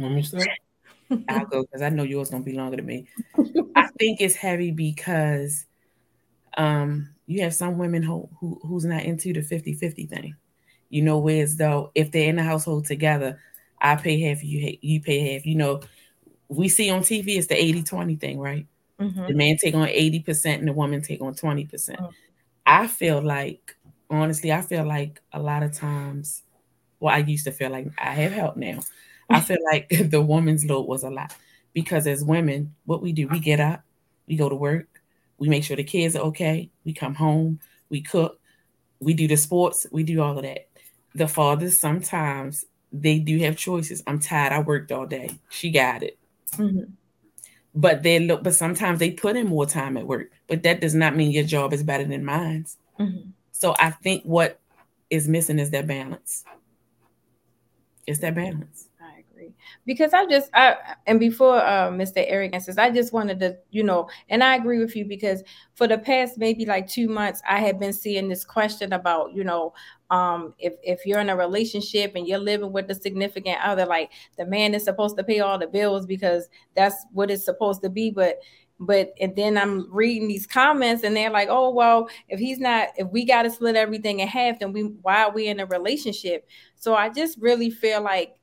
[0.00, 0.48] Let me start.
[1.28, 3.06] I'll go because I know yours gonna be longer than me.
[3.76, 5.66] I think it's heavy because
[6.56, 10.34] um you have some women who, who who's not into the 50-50 thing.
[10.88, 13.38] You know, whereas though if they're in the household together,
[13.80, 15.44] I pay half, you you pay half.
[15.46, 15.80] You know,
[16.48, 18.66] we see on TV it's the 80-20 thing, right?
[18.98, 19.26] Mm-hmm.
[19.26, 21.70] The man take on 80% and the woman take on 20%.
[21.70, 22.14] percent mm hmm
[22.70, 23.76] I feel like
[24.08, 26.42] honestly, I feel like a lot of times,
[27.00, 28.78] well, I used to feel like I have help now.
[29.28, 31.34] I feel like the woman's load was a lot
[31.72, 33.82] because as women, what we do, we get up,
[34.28, 34.86] we go to work,
[35.38, 37.58] we make sure the kids are okay, we come home,
[37.88, 38.38] we cook,
[39.00, 40.68] we do the sports, we do all of that.
[41.16, 44.02] The fathers sometimes they do have choices.
[44.06, 44.52] I'm tired.
[44.52, 45.30] I worked all day.
[45.48, 46.18] She got it.
[46.52, 46.92] Mm-hmm.
[47.74, 48.42] But they look.
[48.42, 50.30] But sometimes they put in more time at work.
[50.48, 52.66] But that does not mean your job is better than mine.
[52.98, 53.30] Mm-hmm.
[53.52, 54.60] So I think what
[55.08, 56.44] is missing is that balance.
[58.06, 58.89] It's that balance
[59.86, 62.24] because I just I and before uh, Mr.
[62.26, 65.42] Eric answers, I just wanted to you know, and I agree with you because
[65.74, 69.44] for the past maybe like two months, I have been seeing this question about you
[69.44, 69.72] know,
[70.10, 74.10] um, if if you're in a relationship and you're living with a significant other, like
[74.36, 77.90] the man is supposed to pay all the bills because that's what it's supposed to
[77.90, 78.40] be, but
[78.80, 82.88] but and then I'm reading these comments and they're like, oh well, if he's not,
[82.96, 85.66] if we got to split everything in half, then we why are we in a
[85.66, 86.48] relationship?
[86.76, 88.39] So I just really feel like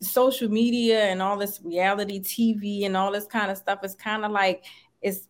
[0.00, 4.24] social media and all this reality TV and all this kind of stuff is kind
[4.24, 4.64] of like
[5.02, 5.28] it's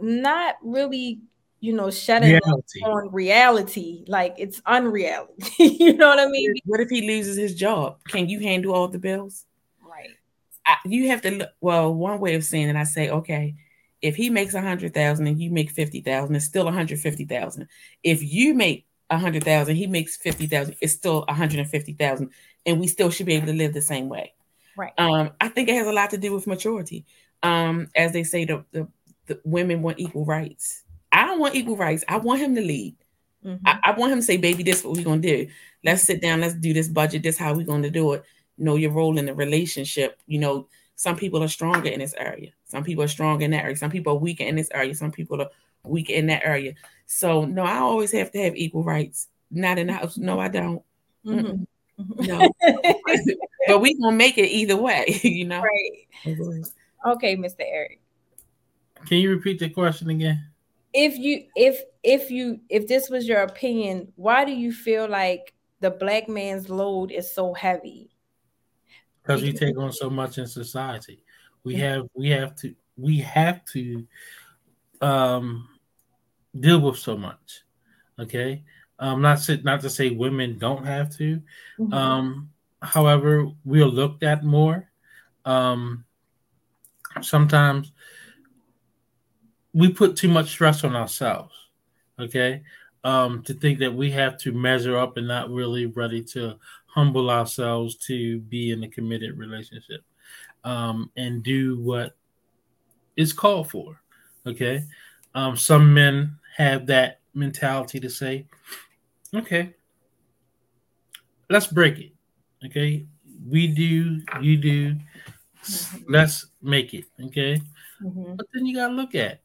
[0.00, 1.20] not really
[1.60, 2.82] you know shutting reality.
[2.84, 4.04] on reality.
[4.06, 5.34] Like it's unreality.
[5.58, 6.54] You know what i mean?
[6.64, 7.98] What if he loses his job?
[8.08, 9.46] Can you handle all the bills?
[9.82, 10.10] Right.
[10.66, 13.54] I, you have to look well one way of saying it i say okay
[14.04, 16.98] if he makes a hundred thousand and you make fifty thousand, it's still a hundred
[17.00, 17.68] fifty thousand.
[18.02, 21.68] If you make a hundred thousand, he makes fifty thousand, it's still a hundred and
[21.68, 22.30] fifty thousand,
[22.66, 24.34] and we still should be able to live the same way.
[24.76, 24.92] Right.
[24.98, 27.06] Um, I think it has a lot to do with maturity.
[27.42, 28.88] Um, as they say, the, the,
[29.26, 30.82] the women want equal rights.
[31.12, 32.04] I don't want equal rights.
[32.08, 32.96] I want him to lead.
[33.44, 33.66] Mm-hmm.
[33.66, 35.46] I, I, want him to say, "Baby, this is what we're gonna do.
[35.84, 36.40] Let's sit down.
[36.40, 37.22] Let's do this budget.
[37.22, 38.24] This how we're gonna do it.
[38.56, 40.18] Know your role in the relationship.
[40.26, 42.50] You know, some people are stronger in this area.
[42.64, 43.76] Some people are strong in that area.
[43.76, 44.94] Some people are weaker in this area.
[44.94, 45.50] Some people are
[45.84, 46.74] weaker in that area.
[47.06, 49.28] So no, I always have to have equal rights.
[49.50, 50.16] Not in the house.
[50.16, 50.82] No, I don't.
[51.26, 51.64] Mm-hmm.
[52.26, 52.50] No.
[53.66, 55.62] but we gonna make it either way, you know.
[55.62, 56.66] Right.
[57.06, 57.60] Okay, Mr.
[57.60, 58.00] Eric.
[59.06, 60.48] Can you repeat the question again?
[60.92, 65.54] If you if if you if this was your opinion, why do you feel like
[65.80, 68.10] the black man's load is so heavy?
[69.24, 71.20] Because we take on so much in society.
[71.64, 74.06] We have we have to we have to
[75.00, 75.68] um
[76.58, 77.62] deal with so much.
[78.18, 78.62] Okay.
[78.98, 81.40] Um not to, not to say women don't have to.
[81.78, 81.92] Mm-hmm.
[81.94, 82.50] Um
[82.82, 84.90] however, we are looked at more.
[85.44, 86.04] Um
[87.22, 87.92] sometimes
[89.72, 91.54] we put too much stress on ourselves.
[92.18, 92.62] Okay.
[93.02, 96.56] Um, to think that we have to measure up and not really ready to
[96.94, 100.02] humble ourselves to be in a committed relationship
[100.62, 102.16] um, and do what
[103.16, 104.00] is called for.
[104.46, 104.84] Okay.
[105.34, 108.46] Um, some men have that mentality to say,
[109.34, 109.74] okay,
[111.50, 112.12] let's break it.
[112.64, 113.06] Okay.
[113.44, 114.96] We do, you do,
[116.08, 117.06] let's make it.
[117.24, 117.60] Okay.
[118.00, 118.36] Mm-hmm.
[118.36, 119.40] But then you got to look at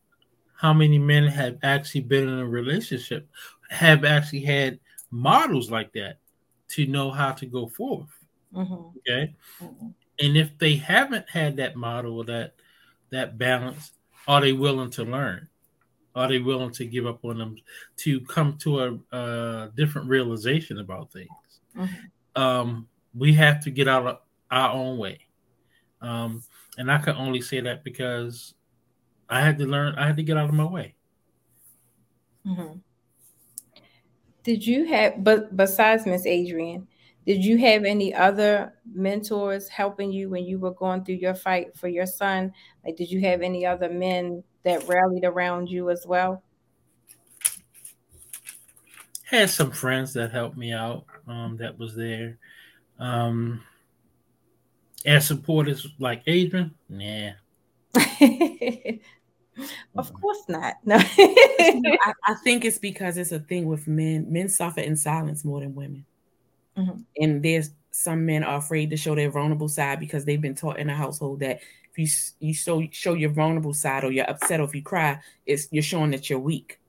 [0.55, 3.27] how many men have actually been in a relationship,
[3.71, 4.79] have actually had
[5.09, 6.19] models like that
[6.70, 8.09] to know how to go forth.
[8.53, 8.74] Mm-hmm.
[8.74, 9.36] Okay.
[9.61, 9.88] Mm-hmm.
[10.22, 12.55] And if they haven't had that model or that
[13.11, 13.91] that balance,
[14.28, 15.47] are they willing to learn?
[16.15, 17.55] Are they willing to give up on them
[17.97, 21.30] to come to a, a different realization about things?
[21.76, 22.41] Mm-hmm.
[22.41, 24.17] Um, we have to get out of
[24.51, 25.20] our own way.
[26.01, 26.43] Um,
[26.78, 28.53] and I can only say that because
[29.30, 30.95] I had to learn, I had to get out of my way.
[32.45, 32.80] Mm-hmm.
[34.43, 36.87] Did you have, but besides Miss Adrienne,
[37.25, 41.77] did you have any other mentors helping you when you were going through your fight
[41.77, 42.53] for your son?
[42.83, 46.41] Like, did you have any other men that rallied around you as well?
[49.25, 51.05] Had some friends that helped me out.
[51.27, 52.39] Um, that was there.
[52.97, 53.61] Um,
[55.05, 57.33] as supporters like Adrienne, yeah.
[59.95, 60.76] Of course not.
[60.86, 60.95] No.
[60.97, 64.32] I, I, think it's because it's a thing with men.
[64.32, 66.05] Men suffer in silence more than women.
[66.78, 67.01] Mm-hmm.
[67.22, 70.80] And there's some men are afraid to show their vulnerable side because they've been taught
[70.80, 71.60] in a household that
[71.91, 72.07] if you
[72.39, 75.84] you show show your vulnerable side or you're upset or if you cry, it's you're
[75.84, 76.80] showing that you're weak.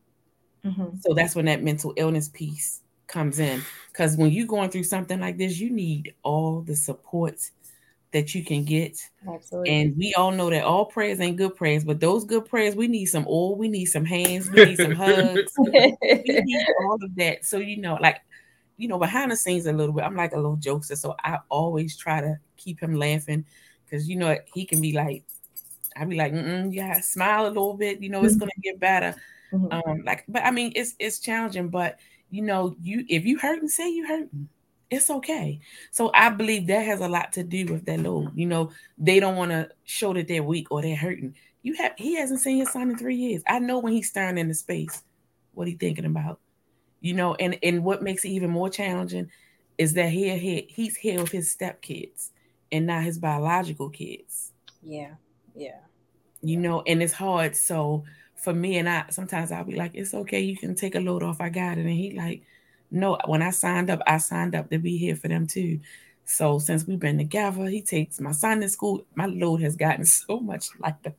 [0.64, 0.99] Mm-hmm.
[1.01, 3.62] So that's when that mental illness piece comes in.
[3.93, 7.53] Because when you're going through something like this, you need all the supports
[8.12, 8.98] that you can get.
[9.28, 9.70] Absolutely.
[9.70, 12.88] And we all know that all prayers ain't good prayers, but those good prayers, we
[12.88, 17.14] need some oil, we need some hands, we need some hugs, we need all of
[17.16, 17.44] that.
[17.44, 18.20] So you know, like
[18.76, 21.38] you know, behind the scenes a little bit, I'm like a little jokester, so I
[21.48, 23.44] always try to keep him laughing
[23.84, 25.22] because you know he can be like,
[25.96, 28.40] I'd be like, yeah, smile a little bit, you know, it's mm-hmm.
[28.40, 29.14] gonna get better.
[29.52, 29.90] Mm-hmm.
[29.90, 31.98] Um, like, but I mean, it's it's challenging, but
[32.30, 34.48] you know, you if you hurting, say you hurting
[34.91, 35.61] it's okay.
[35.93, 38.32] So I believe that has a lot to do with that load.
[38.34, 41.34] You know, they don't want to show that they're weak or they're hurting.
[41.62, 43.43] You have he hasn't seen his son in three years.
[43.47, 45.03] I know when he's staring into space,
[45.53, 46.41] what he thinking about.
[47.01, 49.30] You know, and and what makes it even more challenging
[49.78, 52.30] is that he, he he's here with his stepkids
[52.72, 54.53] and not his biological kids.
[54.82, 55.14] Yeah,
[55.55, 55.78] yeah.
[56.43, 57.57] You know, and it's hard.
[57.57, 58.05] So
[58.36, 61.22] for me and I, sometimes I'll be like, it's okay, you can take a load
[61.22, 61.41] off.
[61.41, 61.82] I got it.
[61.82, 62.43] And he like,
[62.91, 65.80] no, when I signed up, I signed up to be here for them too.
[66.24, 69.05] So since we've been together, he takes my son to school.
[69.14, 71.14] My load has gotten so much lighter.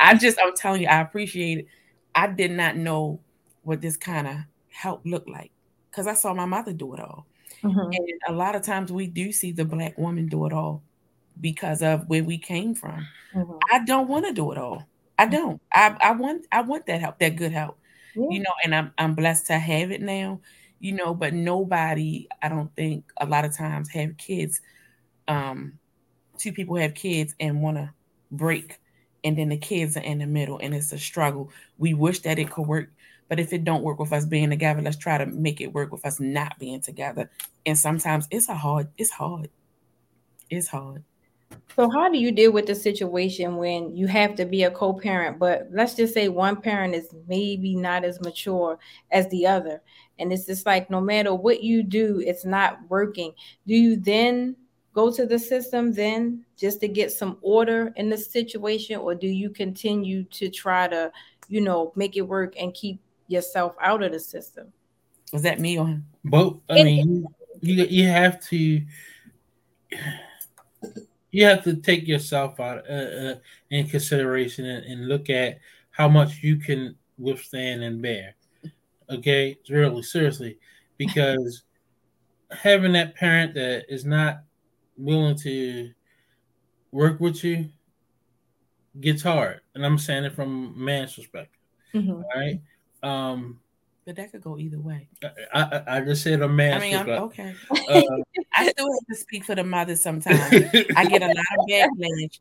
[0.00, 1.66] I just, I'm telling you, I appreciate it.
[2.14, 3.20] I did not know
[3.62, 4.36] what this kind of
[4.70, 5.50] help looked like
[5.90, 7.26] because I saw my mother do it all.
[7.62, 7.92] Mm-hmm.
[7.92, 10.82] And a lot of times we do see the black woman do it all
[11.40, 13.06] because of where we came from.
[13.34, 13.52] Mm-hmm.
[13.72, 14.86] I don't want to do it all.
[15.18, 15.60] I don't.
[15.72, 17.78] I, I want I want that help, that good help.
[18.14, 18.26] Yeah.
[18.30, 20.40] You know, and I'm I'm blessed to have it now,
[20.80, 24.60] you know, but nobody, I don't think a lot of times have kids.
[25.28, 25.78] Um,
[26.38, 27.92] two people have kids and want to
[28.30, 28.80] break,
[29.24, 31.50] and then the kids are in the middle and it's a struggle.
[31.78, 32.90] We wish that it could work,
[33.28, 35.92] but if it don't work with us being together, let's try to make it work
[35.92, 37.30] with us not being together.
[37.66, 39.50] And sometimes it's a hard, it's hard.
[40.50, 41.04] It's hard.
[41.76, 45.38] So how do you deal with the situation when you have to be a co-parent,
[45.38, 48.78] but let's just say one parent is maybe not as mature
[49.10, 49.82] as the other,
[50.18, 53.32] and it's just like no matter what you do, it's not working.
[53.66, 54.54] Do you then
[54.92, 59.26] go to the system then just to get some order in the situation, or do
[59.26, 61.10] you continue to try to,
[61.48, 64.72] you know, make it work and keep yourself out of the system?
[65.32, 66.06] Is that me or him?
[66.24, 66.58] Both.
[66.70, 67.26] I mean,
[67.60, 68.80] you you have to
[71.34, 73.34] you have to take yourself out uh, uh,
[73.70, 75.58] in consideration and, and, look at
[75.90, 78.36] how much you can withstand and bear.
[79.10, 80.58] Okay, really seriously,
[80.96, 81.64] because
[82.52, 84.42] having that parent that is not
[84.96, 85.90] willing to
[86.92, 87.68] work with you
[89.00, 91.60] gets hard, and I'm saying it from a man's perspective.
[91.94, 92.22] Mm-hmm.
[92.32, 92.60] Right.
[93.02, 93.58] Um,
[94.04, 95.08] but that could go either way.
[95.52, 96.74] I, I, I just said a man.
[96.74, 97.54] I mean, okay.
[97.70, 98.02] Uh,
[98.54, 100.40] I still have to speak for the mothers sometimes.
[100.96, 102.38] I get a lot of backlash.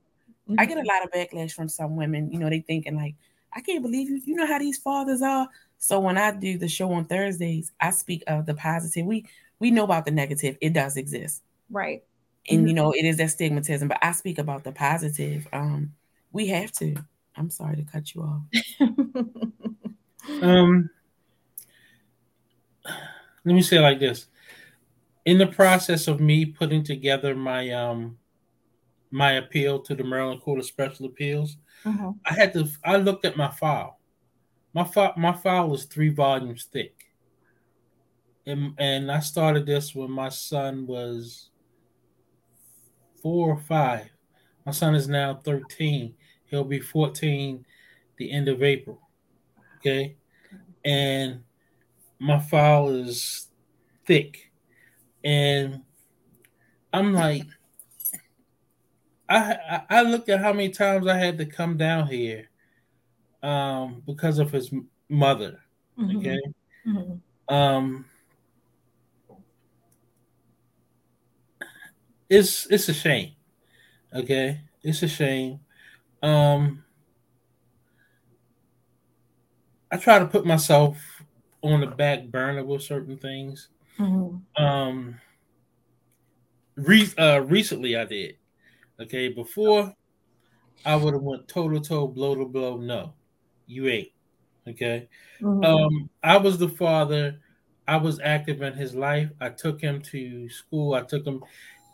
[0.58, 2.32] I get a lot of backlash from some women.
[2.32, 3.16] You know, they thinking like,
[3.54, 4.22] I can't believe you.
[4.24, 5.48] You know how these fathers are.
[5.78, 9.06] So when I do the show on Thursdays, I speak of the positive.
[9.06, 9.26] We
[9.60, 10.58] we know about the negative.
[10.60, 11.42] It does exist.
[11.70, 12.04] Right.
[12.50, 12.68] And mm-hmm.
[12.68, 15.48] you know, it is that stigmatism, but I speak about the positive.
[15.54, 15.94] Um,
[16.32, 16.96] we have to.
[17.36, 18.42] I'm sorry to cut you off.
[20.42, 20.90] um
[23.46, 24.28] let me say like this
[25.26, 28.18] in the process of me putting together my um
[29.12, 32.14] my appeal to the Maryland Court of Special Appeals, uh-huh.
[32.26, 34.00] I had to I looked at my file.
[34.74, 36.96] My file my file was three volumes thick.
[38.46, 41.50] And and I started this when my son was
[43.22, 44.10] four or five.
[44.66, 46.14] My son is now 13.
[46.46, 47.66] He'll be 14
[48.18, 49.00] the end of April.
[49.78, 50.16] Okay.
[50.86, 51.44] And
[52.24, 53.48] my file is
[54.06, 54.50] thick,
[55.26, 55.82] and
[56.94, 57.44] I'm like,
[59.28, 62.50] I I looked at how many times I had to come down here,
[63.42, 64.74] um, because of his
[65.10, 65.60] mother.
[66.00, 66.18] Mm-hmm.
[66.18, 66.40] Okay,
[66.88, 67.54] mm-hmm.
[67.54, 68.06] um,
[72.30, 73.34] it's it's a shame.
[74.16, 75.60] Okay, it's a shame.
[76.22, 76.86] Um,
[79.92, 81.13] I try to put myself
[81.64, 83.70] on the back burner with certain things.
[83.98, 84.64] Mm-hmm.
[84.64, 85.20] Um,
[86.76, 88.36] re- uh, recently I did.
[89.00, 89.94] Okay, before
[90.86, 92.78] I would have went toe to toe, blow to blow.
[92.78, 93.14] No,
[93.66, 94.10] you ain't.
[94.68, 95.08] Okay.
[95.42, 95.64] Mm-hmm.
[95.64, 97.40] Um, I was the father.
[97.88, 99.30] I was active in his life.
[99.42, 100.94] I took him to school.
[100.94, 101.44] I took him.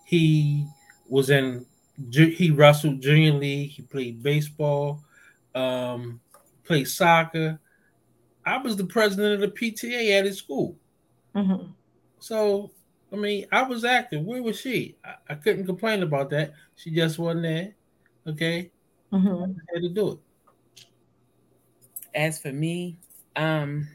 [0.06, 0.66] He
[1.08, 1.66] was in.
[2.12, 3.72] He wrestled junior league.
[3.72, 5.04] He played baseball.
[5.56, 6.22] Um,
[6.64, 7.60] played soccer.
[8.50, 10.76] I was the president of the PTA at his school.
[11.36, 11.68] Mm-hmm.
[12.20, 12.72] So,
[13.14, 14.26] I mean, I was active.
[14.26, 14.96] Where was she?
[15.06, 16.54] I, I, couldn't complain about that.
[16.76, 17.76] She just wasn't there.
[18.28, 18.72] Okay.
[19.14, 19.44] Mm-hmm.
[19.44, 20.18] I had to do it.
[22.16, 22.98] As for me,
[23.36, 23.88] um,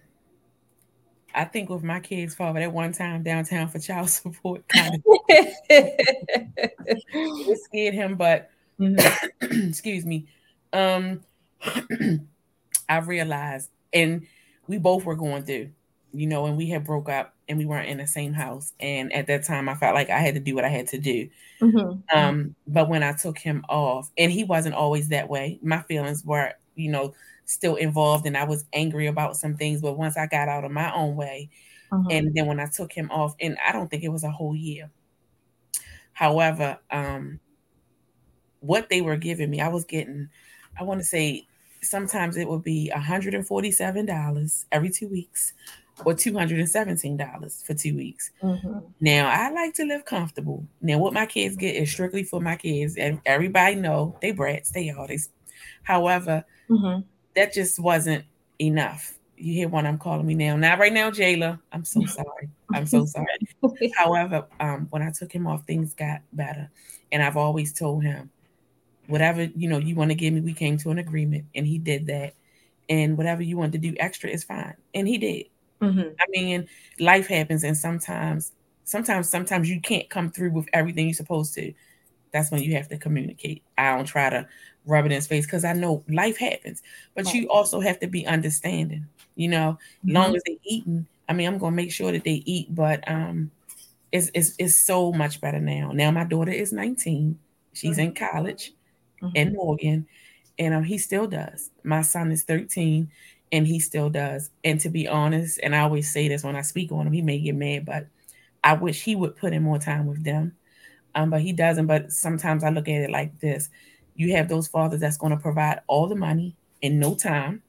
[1.35, 5.03] I think with my kids' father at one time downtown for child support kind of
[5.29, 8.51] it scared him, but
[8.81, 9.63] mm-hmm.
[9.69, 10.29] excuse me.
[10.73, 11.23] Um
[12.89, 14.29] I realized and
[14.67, 15.71] we both were going through,
[16.13, 18.73] you know, and we had broke up and we weren't in the same house.
[18.81, 20.99] And at that time, I felt like I had to do what I had to
[20.99, 21.29] do.
[21.61, 22.17] Mm-hmm.
[22.17, 26.25] Um, but when I took him off, and he wasn't always that way, my feelings
[26.25, 29.81] were, you know, still involved, and I was angry about some things.
[29.81, 31.51] But once I got out of my own way,
[31.93, 32.09] mm-hmm.
[32.11, 34.57] and then when I took him off, and I don't think it was a whole
[34.57, 34.91] year.
[36.13, 37.41] However, um,
[38.61, 40.29] what they were giving me, I was getting,
[40.79, 41.47] I want to say
[41.85, 45.53] sometimes it would be $147 every two weeks
[46.05, 48.31] or $217 for two weeks.
[48.43, 48.79] Mm-hmm.
[49.01, 50.67] Now I like to live comfortable.
[50.81, 52.97] Now what my kids get is strictly for my kids.
[52.97, 55.29] And everybody know they brats, they all this.
[55.83, 57.03] However, mm-hmm.
[57.37, 58.25] that just wasn't
[58.61, 59.19] enough.
[59.37, 60.57] you hear one I'm calling me now.
[60.57, 61.61] Not right now, Jayla.
[61.73, 62.49] I'm so sorry.
[62.73, 63.27] I'm so sorry.
[63.97, 66.71] However, um, when I took him off, things got better.
[67.13, 68.31] And I've always told him,
[69.07, 71.79] whatever you know you want to give me, we came to an agreement, and he
[71.79, 72.35] did that.
[72.89, 74.75] And whatever you want to do extra is fine.
[74.93, 75.47] And he did.
[75.81, 76.15] Mm-hmm.
[76.21, 76.69] I mean,
[77.01, 78.53] life happens, and sometimes,
[78.85, 81.73] sometimes, sometimes you can't come through with everything you're supposed to.
[82.33, 83.63] That's when you have to communicate.
[83.79, 84.47] I don't try to
[84.87, 86.83] rub it in his face because I know life happens,
[87.15, 89.07] but you also have to be understanding.
[89.37, 90.15] You know, mm-hmm.
[90.15, 93.51] long as they eating, I mean, I'm gonna make sure that they eat, but um,
[94.13, 95.93] it's it's, it's so much better now.
[95.93, 97.39] Now my daughter is 19,
[97.73, 98.01] she's mm-hmm.
[98.01, 98.73] in college
[99.27, 99.37] mm-hmm.
[99.37, 100.07] in Morgan,
[100.59, 101.71] and um, he still does.
[101.83, 103.11] My son is 13,
[103.53, 104.51] and he still does.
[104.63, 107.23] And to be honest, and I always say this when I speak on him, he
[107.23, 108.07] may get mad, but
[108.63, 110.57] I wish he would put in more time with them.
[111.15, 111.87] Um, but he doesn't.
[111.87, 113.71] But sometimes I look at it like this:
[114.17, 117.63] you have those fathers that's going to provide all the money in no time,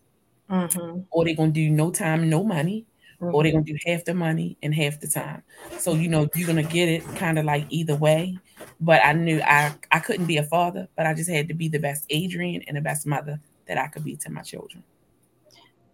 [0.49, 1.01] mm-hmm.
[1.11, 2.85] or they're going to do no time, no money.
[3.33, 5.43] Or they're going to do half the money and half the time.
[5.77, 8.37] So you know you're going to get it kind of like either way.
[8.79, 11.67] But I knew I I couldn't be a father, but I just had to be
[11.67, 14.83] the best Adrienne and the best mother that I could be to my children.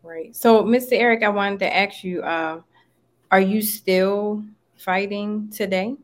[0.03, 0.35] Right.
[0.35, 0.93] So, Mr.
[0.93, 2.61] Eric, I wanted to ask you: uh,
[3.29, 4.43] Are you still
[4.77, 5.95] fighting today?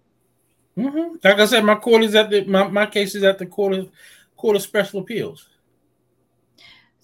[0.77, 1.15] Mm-hmm.
[1.23, 3.73] Like I said, my court is at the my, my case is at the court
[3.73, 3.89] of
[4.35, 5.47] court of special appeals.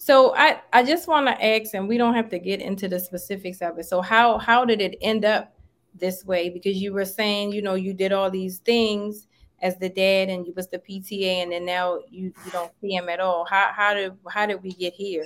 [0.04, 3.00] So I I just want to ask, and we don't have to get into the
[3.00, 3.86] specifics of it.
[3.86, 5.56] So how how did it end up
[5.94, 6.50] this way?
[6.50, 9.28] Because you were saying, you know, you did all these things
[9.62, 12.92] as the dad, and you was the PTA, and then now you you don't see
[12.92, 13.46] him at all.
[13.46, 15.24] How how did how did we get here?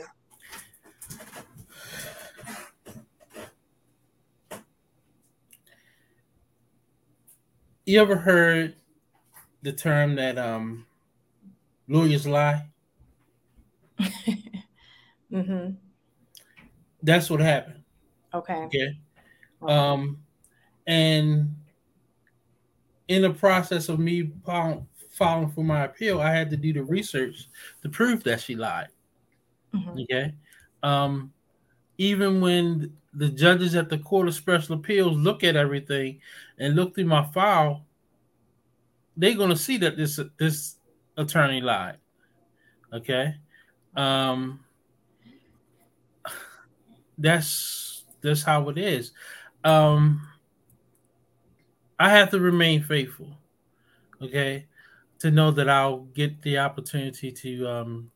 [7.85, 8.77] You ever heard
[9.63, 10.87] the term that um
[11.89, 12.69] lawyers lie?
[15.33, 15.71] mm-hmm.
[17.03, 17.83] That's what happened.
[18.35, 18.55] Okay.
[18.55, 18.99] Okay.
[19.63, 20.19] Um,
[20.87, 21.55] and
[23.09, 27.49] in the process of me filing for my appeal, I had to do the research
[27.83, 28.89] to prove that she lied.
[29.75, 30.01] Mm-hmm.
[30.01, 30.35] Okay.
[30.83, 31.33] Um,
[31.99, 36.21] even when the judges at the Court of Special Appeals look at everything
[36.59, 37.85] and look through my file,
[39.17, 40.77] they're gonna see that this this
[41.17, 41.99] attorney lied.
[42.93, 43.35] Okay.
[43.97, 44.61] Um
[47.19, 49.13] that's that's how it is.
[49.65, 50.27] Um
[51.99, 53.31] I have to remain faithful.
[54.23, 54.67] Okay.
[55.21, 58.11] To know that I'll get the opportunity to um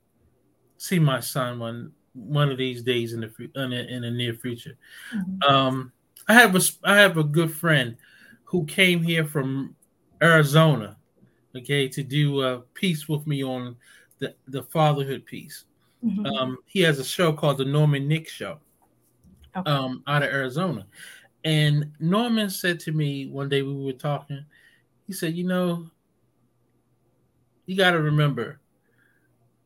[0.76, 4.34] see my son one one of these days in the in the, in the near
[4.34, 4.76] future.
[5.14, 5.54] Mm-hmm.
[5.54, 5.92] Um,
[6.28, 7.96] I have a I have a good friend
[8.44, 9.74] who came here from
[10.22, 10.96] Arizona,
[11.56, 13.76] okay, to do a piece with me on
[14.18, 15.64] the the fatherhood piece.
[16.04, 16.26] Mm-hmm.
[16.26, 18.58] Um, he has a show called the Norman Nick Show,
[19.56, 19.70] okay.
[19.70, 20.86] um, out of Arizona,
[21.44, 24.44] and Norman said to me one day we were talking.
[25.06, 25.90] He said, "You know,
[27.66, 28.58] you got to remember."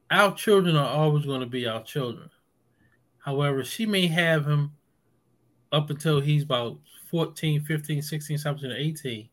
[0.08, 2.30] Our children are always going to be our children
[3.26, 4.70] However, she may have him
[5.72, 6.78] up until he's about
[7.10, 9.28] 14, 15, 16, 17, 18.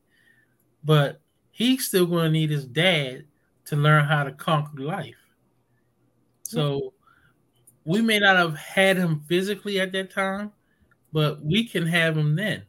[0.84, 3.26] But he's still going to need his dad
[3.66, 5.16] to learn how to conquer life.
[6.42, 6.94] So
[7.86, 10.52] we may not have had him physically at that time,
[11.12, 12.64] but we can have him then.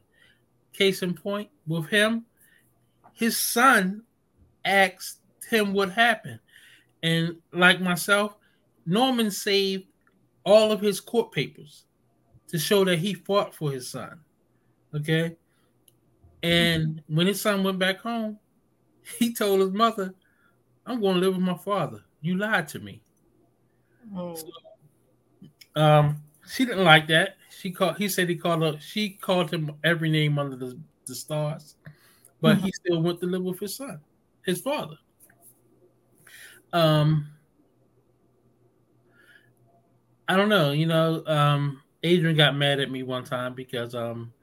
[0.73, 2.25] Case in point, with him,
[3.13, 4.03] his son
[4.65, 6.39] asked him what happened.
[7.01, 8.35] And like myself,
[8.85, 9.85] Norman saved
[10.43, 11.85] all of his court papers
[12.47, 14.19] to show that he fought for his son.
[14.93, 15.35] Okay.
[16.43, 18.37] And when his son went back home,
[19.19, 20.13] he told his mother,
[20.85, 22.03] I'm going to live with my father.
[22.21, 23.01] You lied to me.
[24.15, 24.35] Oh.
[24.35, 24.47] So,
[25.75, 27.37] um, she didn't like that.
[27.49, 31.15] She called he said he called her she called him every name under the, the
[31.15, 31.75] stars,
[32.41, 32.65] but mm-hmm.
[32.65, 33.99] he still went to live with his son,
[34.43, 34.97] his father.
[36.73, 37.27] Um
[40.27, 40.71] I don't know.
[40.71, 44.33] You know, um, Adrienne got mad at me one time because um,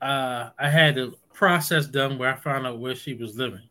[0.00, 3.62] uh, I had a process done where I found out where she was living.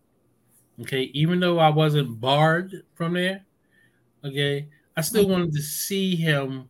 [0.82, 3.46] Okay, even though I wasn't barred from there,
[4.24, 6.70] okay, I still wanted to see him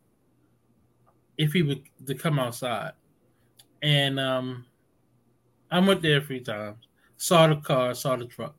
[1.35, 2.91] if he would to come outside.
[3.81, 4.67] And um,
[5.71, 6.77] I went there a few times,
[7.17, 8.55] saw the car, saw the truck.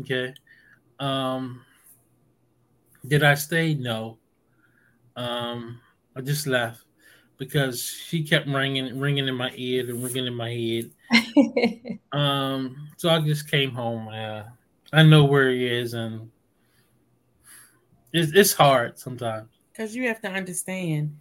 [0.00, 0.34] Okay.
[1.00, 1.64] Um,
[3.08, 3.72] did I stay?
[3.72, 4.18] No.
[5.16, 5.80] Um,
[6.14, 6.84] I just left
[7.38, 11.98] because she kept ringing, ringing in my ear and ringing in my head.
[12.12, 14.08] um, so I just came home.
[14.08, 14.42] Uh,
[14.92, 16.30] I know where he is, and
[18.12, 19.48] it's, it's hard sometimes.
[19.72, 21.16] Because you have to understand,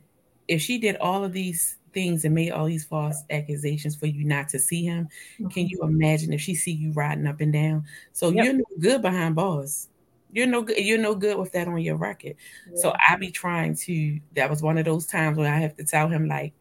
[0.48, 4.24] if she did all of these things and made all these false accusations for you
[4.24, 5.48] not to see him, mm-hmm.
[5.48, 7.86] can you imagine if she see you riding up and down?
[8.14, 8.46] So yep.
[8.46, 9.88] you're no good behind bars.
[10.34, 10.78] You're no good.
[10.78, 12.36] You're no good with that on your record.
[12.70, 12.82] Yeah.
[12.82, 14.20] So I be trying to.
[14.36, 16.54] That was one of those times where I have to tell him like,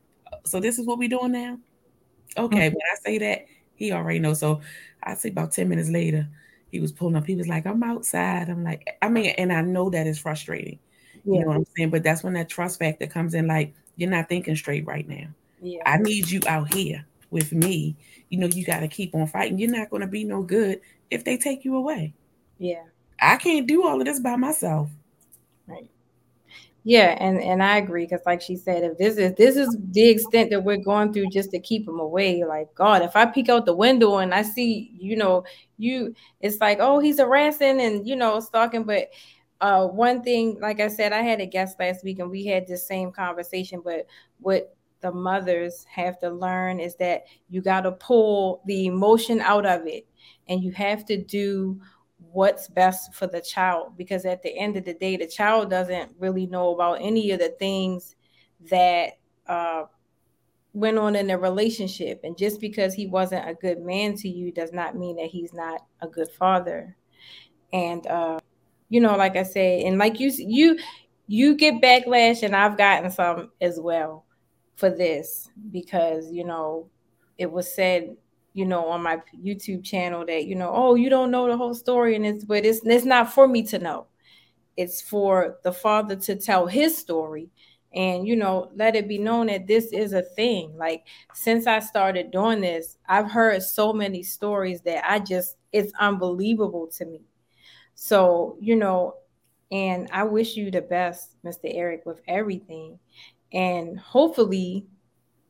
[0.44, 1.58] so this is what we doing now.
[2.36, 2.74] Okay, mm-hmm.
[2.74, 4.40] when I say that, he already knows.
[4.40, 4.60] So
[5.02, 6.28] I say about 10 minutes later,
[6.70, 7.26] he was pulling up.
[7.26, 8.48] He was like, I'm outside.
[8.48, 10.78] I'm like, I mean, and I know that is frustrating.
[11.24, 11.34] Yeah.
[11.34, 11.90] You know what I'm saying?
[11.90, 15.26] But that's when that trust factor comes in, like, you're not thinking straight right now.
[15.60, 15.82] Yeah.
[15.84, 17.96] I need you out here with me.
[18.30, 19.58] You know, you got to keep on fighting.
[19.58, 22.14] You're not going to be no good if they take you away.
[22.58, 22.84] Yeah.
[23.20, 24.88] I can't do all of this by myself.
[25.66, 25.90] Right.
[26.82, 30.08] Yeah, and and I agree because, like she said, if this is this is the
[30.08, 33.50] extent that we're going through just to keep them away, like God, if I peek
[33.50, 35.44] out the window and I see, you know,
[35.76, 38.84] you, it's like, oh, he's harassing and you know stalking.
[38.84, 39.10] But
[39.60, 42.66] uh, one thing, like I said, I had a guest last week and we had
[42.66, 43.82] this same conversation.
[43.84, 44.06] But
[44.38, 49.66] what the mothers have to learn is that you got to pull the emotion out
[49.66, 50.06] of it,
[50.48, 51.78] and you have to do
[52.32, 56.12] what's best for the child because at the end of the day the child doesn't
[56.18, 58.16] really know about any of the things
[58.70, 59.12] that
[59.48, 59.84] uh,
[60.72, 62.20] went on in a relationship.
[62.22, 65.52] And just because he wasn't a good man to you does not mean that he's
[65.52, 66.96] not a good father.
[67.72, 68.38] And uh,
[68.90, 70.78] you know like i said and like you you
[71.26, 74.26] you get backlash and i've gotten some as well
[74.74, 76.86] for this because you know
[77.38, 78.14] it was said
[78.52, 81.74] you know, on my YouTube channel that, you know, oh, you don't know the whole
[81.74, 82.16] story.
[82.16, 84.06] And it's, but it's, it's not for me to know.
[84.76, 87.50] It's for the father to tell his story
[87.92, 90.76] and, you know, let it be known that this is a thing.
[90.76, 95.92] Like, since I started doing this, I've heard so many stories that I just, it's
[95.98, 97.20] unbelievable to me.
[97.94, 99.14] So, you know,
[99.72, 101.64] and I wish you the best, Mr.
[101.64, 102.98] Eric, with everything.
[103.52, 104.86] And hopefully,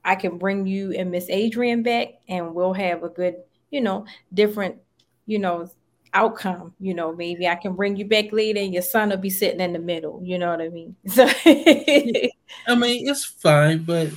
[0.04, 3.36] I can bring you and Miss Adrienne back and we'll have a good,
[3.70, 4.76] you know, different,
[5.26, 5.68] you know,
[6.14, 6.74] outcome.
[6.80, 9.60] You know, maybe I can bring you back later and your son will be sitting
[9.60, 10.20] in the middle.
[10.22, 10.96] You know what I mean?
[11.06, 11.26] So
[12.66, 14.10] I mean, it's fine, but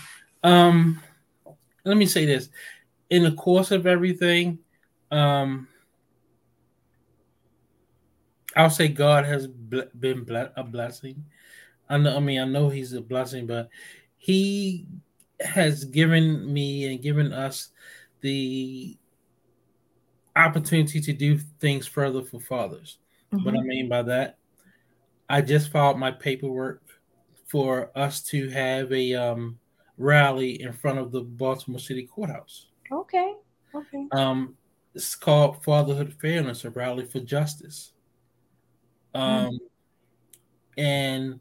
[0.43, 1.01] um
[1.85, 2.49] let me say this.
[3.09, 4.59] In the course of everything,
[5.11, 5.67] um
[8.55, 10.25] I'll say God has been
[10.55, 11.25] a blessing.
[11.89, 12.15] I know.
[12.15, 13.69] I mean, I know He's a blessing, but
[14.17, 14.85] He
[15.41, 17.69] has given me and given us
[18.21, 18.97] the
[20.35, 22.97] opportunity to do things further for fathers.
[23.33, 23.45] Mm-hmm.
[23.45, 24.37] What I mean by that,
[25.29, 26.81] I just filed my paperwork
[27.47, 29.59] for us to have a um,
[29.97, 32.67] rally in front of the Baltimore City Courthouse.
[32.91, 33.33] Okay.
[33.75, 34.07] Okay.
[34.11, 34.55] Um,
[34.95, 37.93] it's called Fatherhood Fairness, a rally for justice.
[39.15, 40.79] Um, mm-hmm.
[40.79, 41.39] and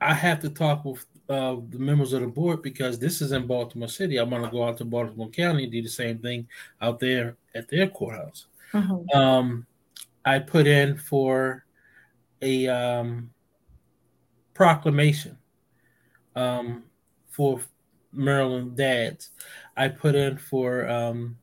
[0.00, 3.46] I have to talk with uh, the members of the board because this is in
[3.46, 4.18] Baltimore City.
[4.18, 6.48] I'm going to go out to Baltimore County and do the same thing
[6.80, 8.46] out there at their courthouse.
[8.72, 9.16] Mm-hmm.
[9.16, 9.66] Um,
[10.24, 11.64] I put in for
[12.40, 13.30] a um,
[14.54, 15.38] proclamation
[16.36, 16.84] um,
[17.28, 17.60] for
[18.12, 19.30] Maryland dads.
[19.76, 21.38] I put in for um,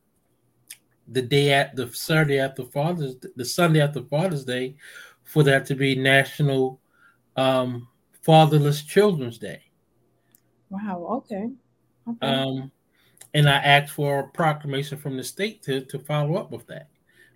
[1.08, 4.76] the day at the Saturday after Father's, the Sunday after Father's Day,
[5.24, 6.80] for that to be National
[7.36, 7.88] um,
[8.22, 9.62] Fatherless Children's Day.
[10.70, 11.06] Wow.
[11.10, 11.50] Okay.
[12.08, 12.26] okay.
[12.26, 12.70] Um,
[13.34, 16.88] and I asked for a proclamation from the state to, to follow up with that.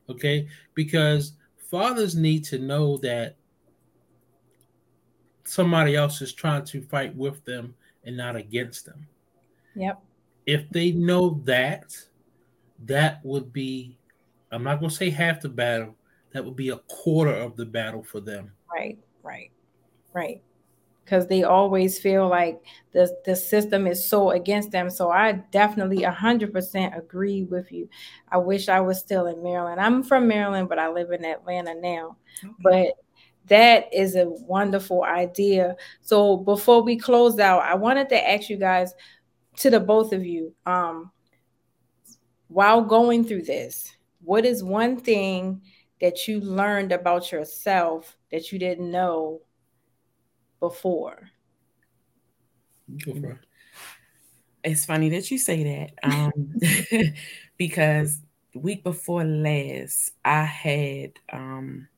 [0.08, 0.48] Okay.
[0.74, 1.32] Because
[1.70, 3.36] fathers need to know that
[5.44, 7.74] somebody else is trying to fight with them
[8.04, 9.06] and not against them.
[9.74, 10.00] Yep.
[10.46, 11.96] If they know that,
[12.84, 13.98] that would be,
[14.52, 15.96] I'm not going to say half the battle,
[16.32, 18.52] that would be a quarter of the battle for them.
[18.72, 19.50] Right, right,
[20.12, 20.42] right
[21.04, 24.88] because they always feel like the, the system is so against them.
[24.90, 27.88] So I definitely 100% agree with you.
[28.28, 29.80] I wish I was still in Maryland.
[29.80, 32.16] I'm from Maryland, but I live in Atlanta now.
[32.42, 32.54] Okay.
[32.60, 32.86] But
[33.48, 35.76] that is a wonderful idea.
[36.00, 38.94] So before we close out, I wanted to ask you guys,
[39.56, 41.10] to the both of you, um,
[42.48, 45.62] while going through this, what is one thing
[46.00, 49.40] that you learned about yourself that you didn't know
[50.68, 51.30] before?
[54.62, 56.54] It's funny that you say that um,
[57.58, 58.20] because
[58.54, 61.88] week before last, I had um,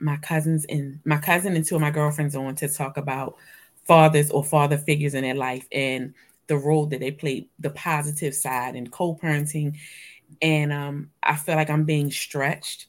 [0.00, 3.36] my cousins and my cousin and two of my girlfriends on to talk about
[3.84, 6.14] fathers or father figures in their life and
[6.48, 9.76] the role that they play, the positive side and co-parenting.
[10.42, 12.86] And um, I feel like I'm being stretched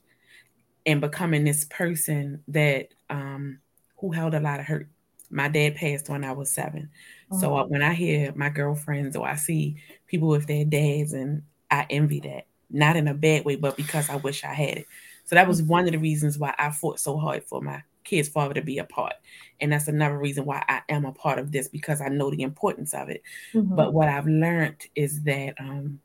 [0.88, 3.60] and becoming this person that um,
[3.98, 4.88] who held a lot of hurt
[5.30, 6.89] My dad passed when I was 7
[7.30, 7.39] uh-huh.
[7.39, 9.78] So when I hear my girlfriends or I see
[10.08, 14.10] people with their dads, and I envy that, not in a bad way, but because
[14.10, 14.86] I wish I had it.
[15.26, 18.30] So that was one of the reasons why I fought so hard for my kid's
[18.30, 19.16] father to be a part.
[19.60, 22.43] And that's another reason why I am a part of this because I know the
[22.43, 23.22] importance of it.
[23.54, 23.76] Mm-hmm.
[23.76, 26.00] But what I've learned is that um,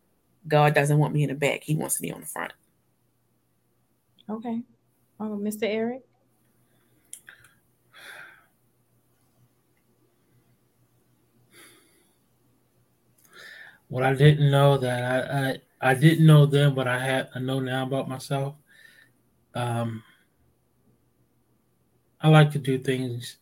[0.48, 2.52] God doesn't want me in the back, He wants me on the front.
[4.28, 4.62] Okay.
[5.20, 5.62] Oh, Mr.
[5.62, 6.02] Eric?
[13.92, 17.40] What I didn't know that I, I I didn't know then, but I had I
[17.40, 18.54] know now about myself.
[19.54, 20.02] Um,
[22.18, 23.36] I like to do things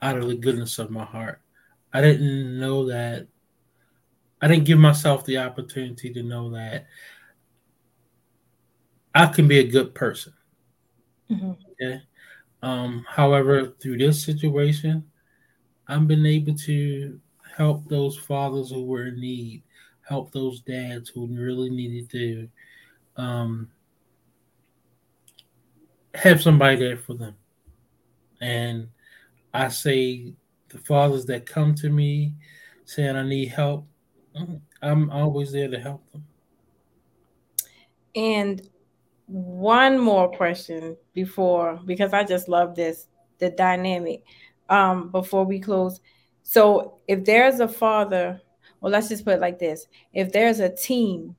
[0.00, 1.40] out of the goodness of my heart.
[1.92, 3.26] I didn't know that.
[4.40, 6.86] I didn't give myself the opportunity to know that
[9.12, 10.34] I can be a good person.
[11.28, 11.50] Mm-hmm.
[11.72, 12.02] Okay.
[12.62, 15.10] Um, however, through this situation,
[15.88, 17.20] I've been able to
[17.56, 19.64] help those fathers who were in need,
[20.08, 22.48] help those dads who really needed to
[23.16, 23.68] um,
[26.14, 27.34] have somebody there for them.
[28.40, 28.88] And
[29.52, 30.32] I say
[30.68, 32.34] the fathers that come to me
[32.84, 33.86] saying I need help,
[34.82, 36.24] I'm always there to help them.
[38.14, 38.68] And
[39.26, 44.22] one more question before because I just love this the dynamic
[44.68, 46.00] um before we close.
[46.42, 48.40] So if there's a father,
[48.86, 49.88] well let's just put it like this.
[50.12, 51.34] If there's a team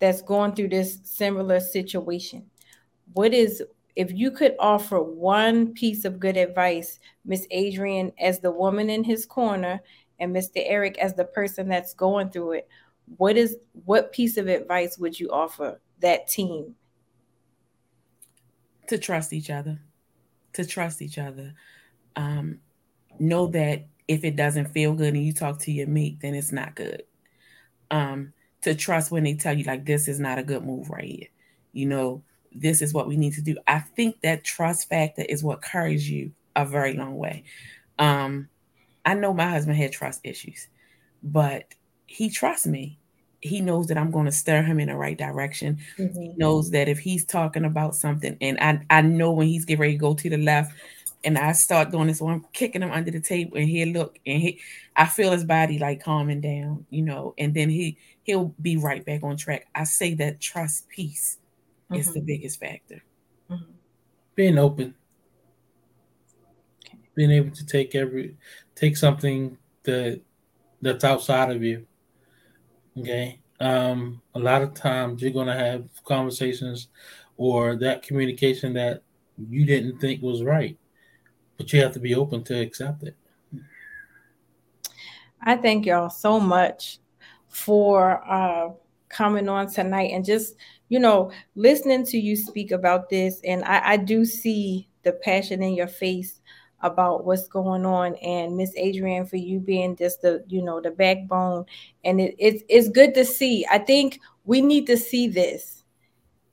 [0.00, 2.44] that's going through this similar situation,
[3.14, 3.62] what is
[3.96, 9.02] if you could offer one piece of good advice, Miss Adrienne as the woman in
[9.02, 9.80] his corner
[10.20, 10.56] and Mr.
[10.56, 12.68] Eric as the person that's going through it,
[13.16, 13.56] what is
[13.86, 16.74] what piece of advice would you offer that team
[18.88, 19.80] to trust each other,
[20.52, 21.54] to trust each other.
[22.14, 22.60] Um,
[23.18, 26.52] know that if it doesn't feel good and you talk to your mate, then it's
[26.52, 27.02] not good.
[27.90, 28.32] Um,
[28.62, 31.28] to trust when they tell you like this is not a good move right here.
[31.72, 33.56] You know, this is what we need to do.
[33.66, 37.44] I think that trust factor is what carries you a very long way.
[37.98, 38.48] Um,
[39.04, 40.68] I know my husband had trust issues,
[41.22, 41.74] but
[42.06, 42.98] he trusts me
[43.44, 45.78] he knows that I'm going to stir him in the right direction.
[45.98, 46.20] Mm-hmm.
[46.20, 49.82] He knows that if he's talking about something, and I, I know when he's getting
[49.82, 50.72] ready to go to the left,
[51.24, 54.18] and I start doing this, so I'm kicking him under the table, and he'll look,
[54.26, 54.60] and he,
[54.96, 59.04] I feel his body like calming down, you know, and then he he'll be right
[59.04, 59.66] back on track.
[59.74, 61.38] I say that trust piece,
[61.90, 62.00] mm-hmm.
[62.00, 62.26] is the mm-hmm.
[62.26, 63.02] biggest factor.
[63.50, 63.72] Mm-hmm.
[64.34, 64.94] Being open,
[67.14, 68.36] being able to take every
[68.74, 70.20] take something that
[70.82, 71.86] that's outside of you
[72.98, 73.40] Okay.
[73.60, 76.88] Um, a lot of times you're going to have conversations
[77.36, 79.02] or that communication that
[79.48, 80.76] you didn't think was right,
[81.56, 83.16] but you have to be open to accept it.
[85.40, 86.98] I thank y'all so much
[87.48, 88.70] for uh,
[89.08, 90.56] coming on tonight and just,
[90.88, 93.40] you know, listening to you speak about this.
[93.44, 96.40] And I, I do see the passion in your face
[96.80, 100.90] about what's going on and miss adrienne for you being just the you know the
[100.90, 101.64] backbone
[102.04, 105.84] and it, it's it's good to see i think we need to see this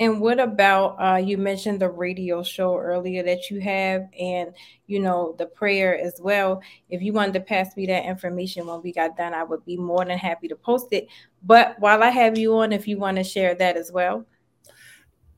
[0.03, 4.53] And what about uh, you mentioned the radio show earlier that you have, and
[4.89, 6.61] you know the prayer as well.
[6.91, 9.77] If you wanted to pass me that information when we got done, I would be
[9.77, 11.07] more than happy to post it.
[11.45, 14.27] But while I have you on, if you want to share that as well.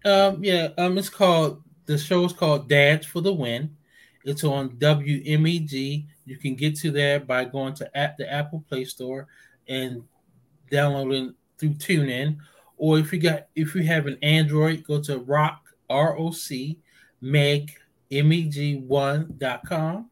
[0.07, 3.77] Um, yeah, um, it's called the show is called Dads for the Win.
[4.25, 6.07] It's on WMEG.
[6.25, 9.27] You can get to there by going to at the Apple Play Store
[9.69, 10.05] and
[10.71, 12.39] downloading through TuneIn.
[12.85, 16.79] Or if you got if you have an Android, go to Rock R O C
[17.23, 17.73] Meg
[18.11, 20.11] M E G one.com.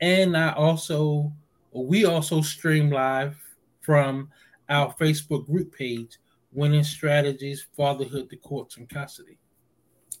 [0.00, 1.32] And I also
[1.72, 3.36] We also stream live
[3.80, 4.28] from
[4.68, 6.18] our Facebook group page,
[6.52, 9.38] Winning Strategies, Fatherhood, the Courts, and Custody.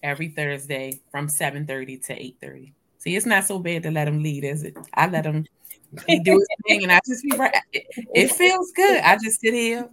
[0.02, 2.72] Every Thursday from 7.30 to 8.30.
[2.98, 4.76] See, it's not so bad to let them lead, is it?
[4.94, 5.44] I let them
[6.06, 7.54] do his thing and I just be right.
[7.72, 9.00] It feels good.
[9.00, 9.88] I just sit here.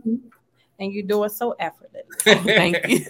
[0.79, 2.03] And you do it so effortless.
[2.27, 3.05] Oh, thank you.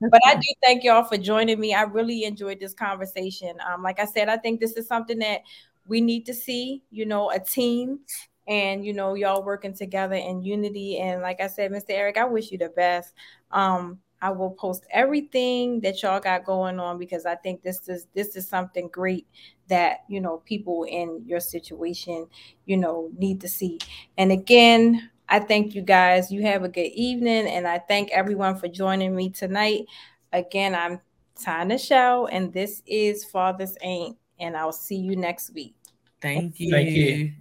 [0.00, 1.74] but I do thank y'all for joining me.
[1.74, 3.54] I really enjoyed this conversation.
[3.66, 5.40] Um, like I said, I think this is something that
[5.86, 8.00] we need to see, you know, a team
[8.48, 12.24] and you know y'all working together in unity and like i said mr eric i
[12.24, 13.12] wish you the best
[13.52, 18.06] um i will post everything that y'all got going on because i think this is
[18.14, 19.26] this is something great
[19.68, 22.26] that you know people in your situation
[22.64, 23.78] you know need to see
[24.16, 28.56] and again i thank you guys you have a good evening and i thank everyone
[28.56, 29.84] for joining me tonight
[30.32, 31.00] again i'm
[31.38, 35.74] Tana Shell, and this is Fathers Ain't, and I'll see you next week.
[36.20, 36.70] Thank you.
[36.72, 37.32] Thank you.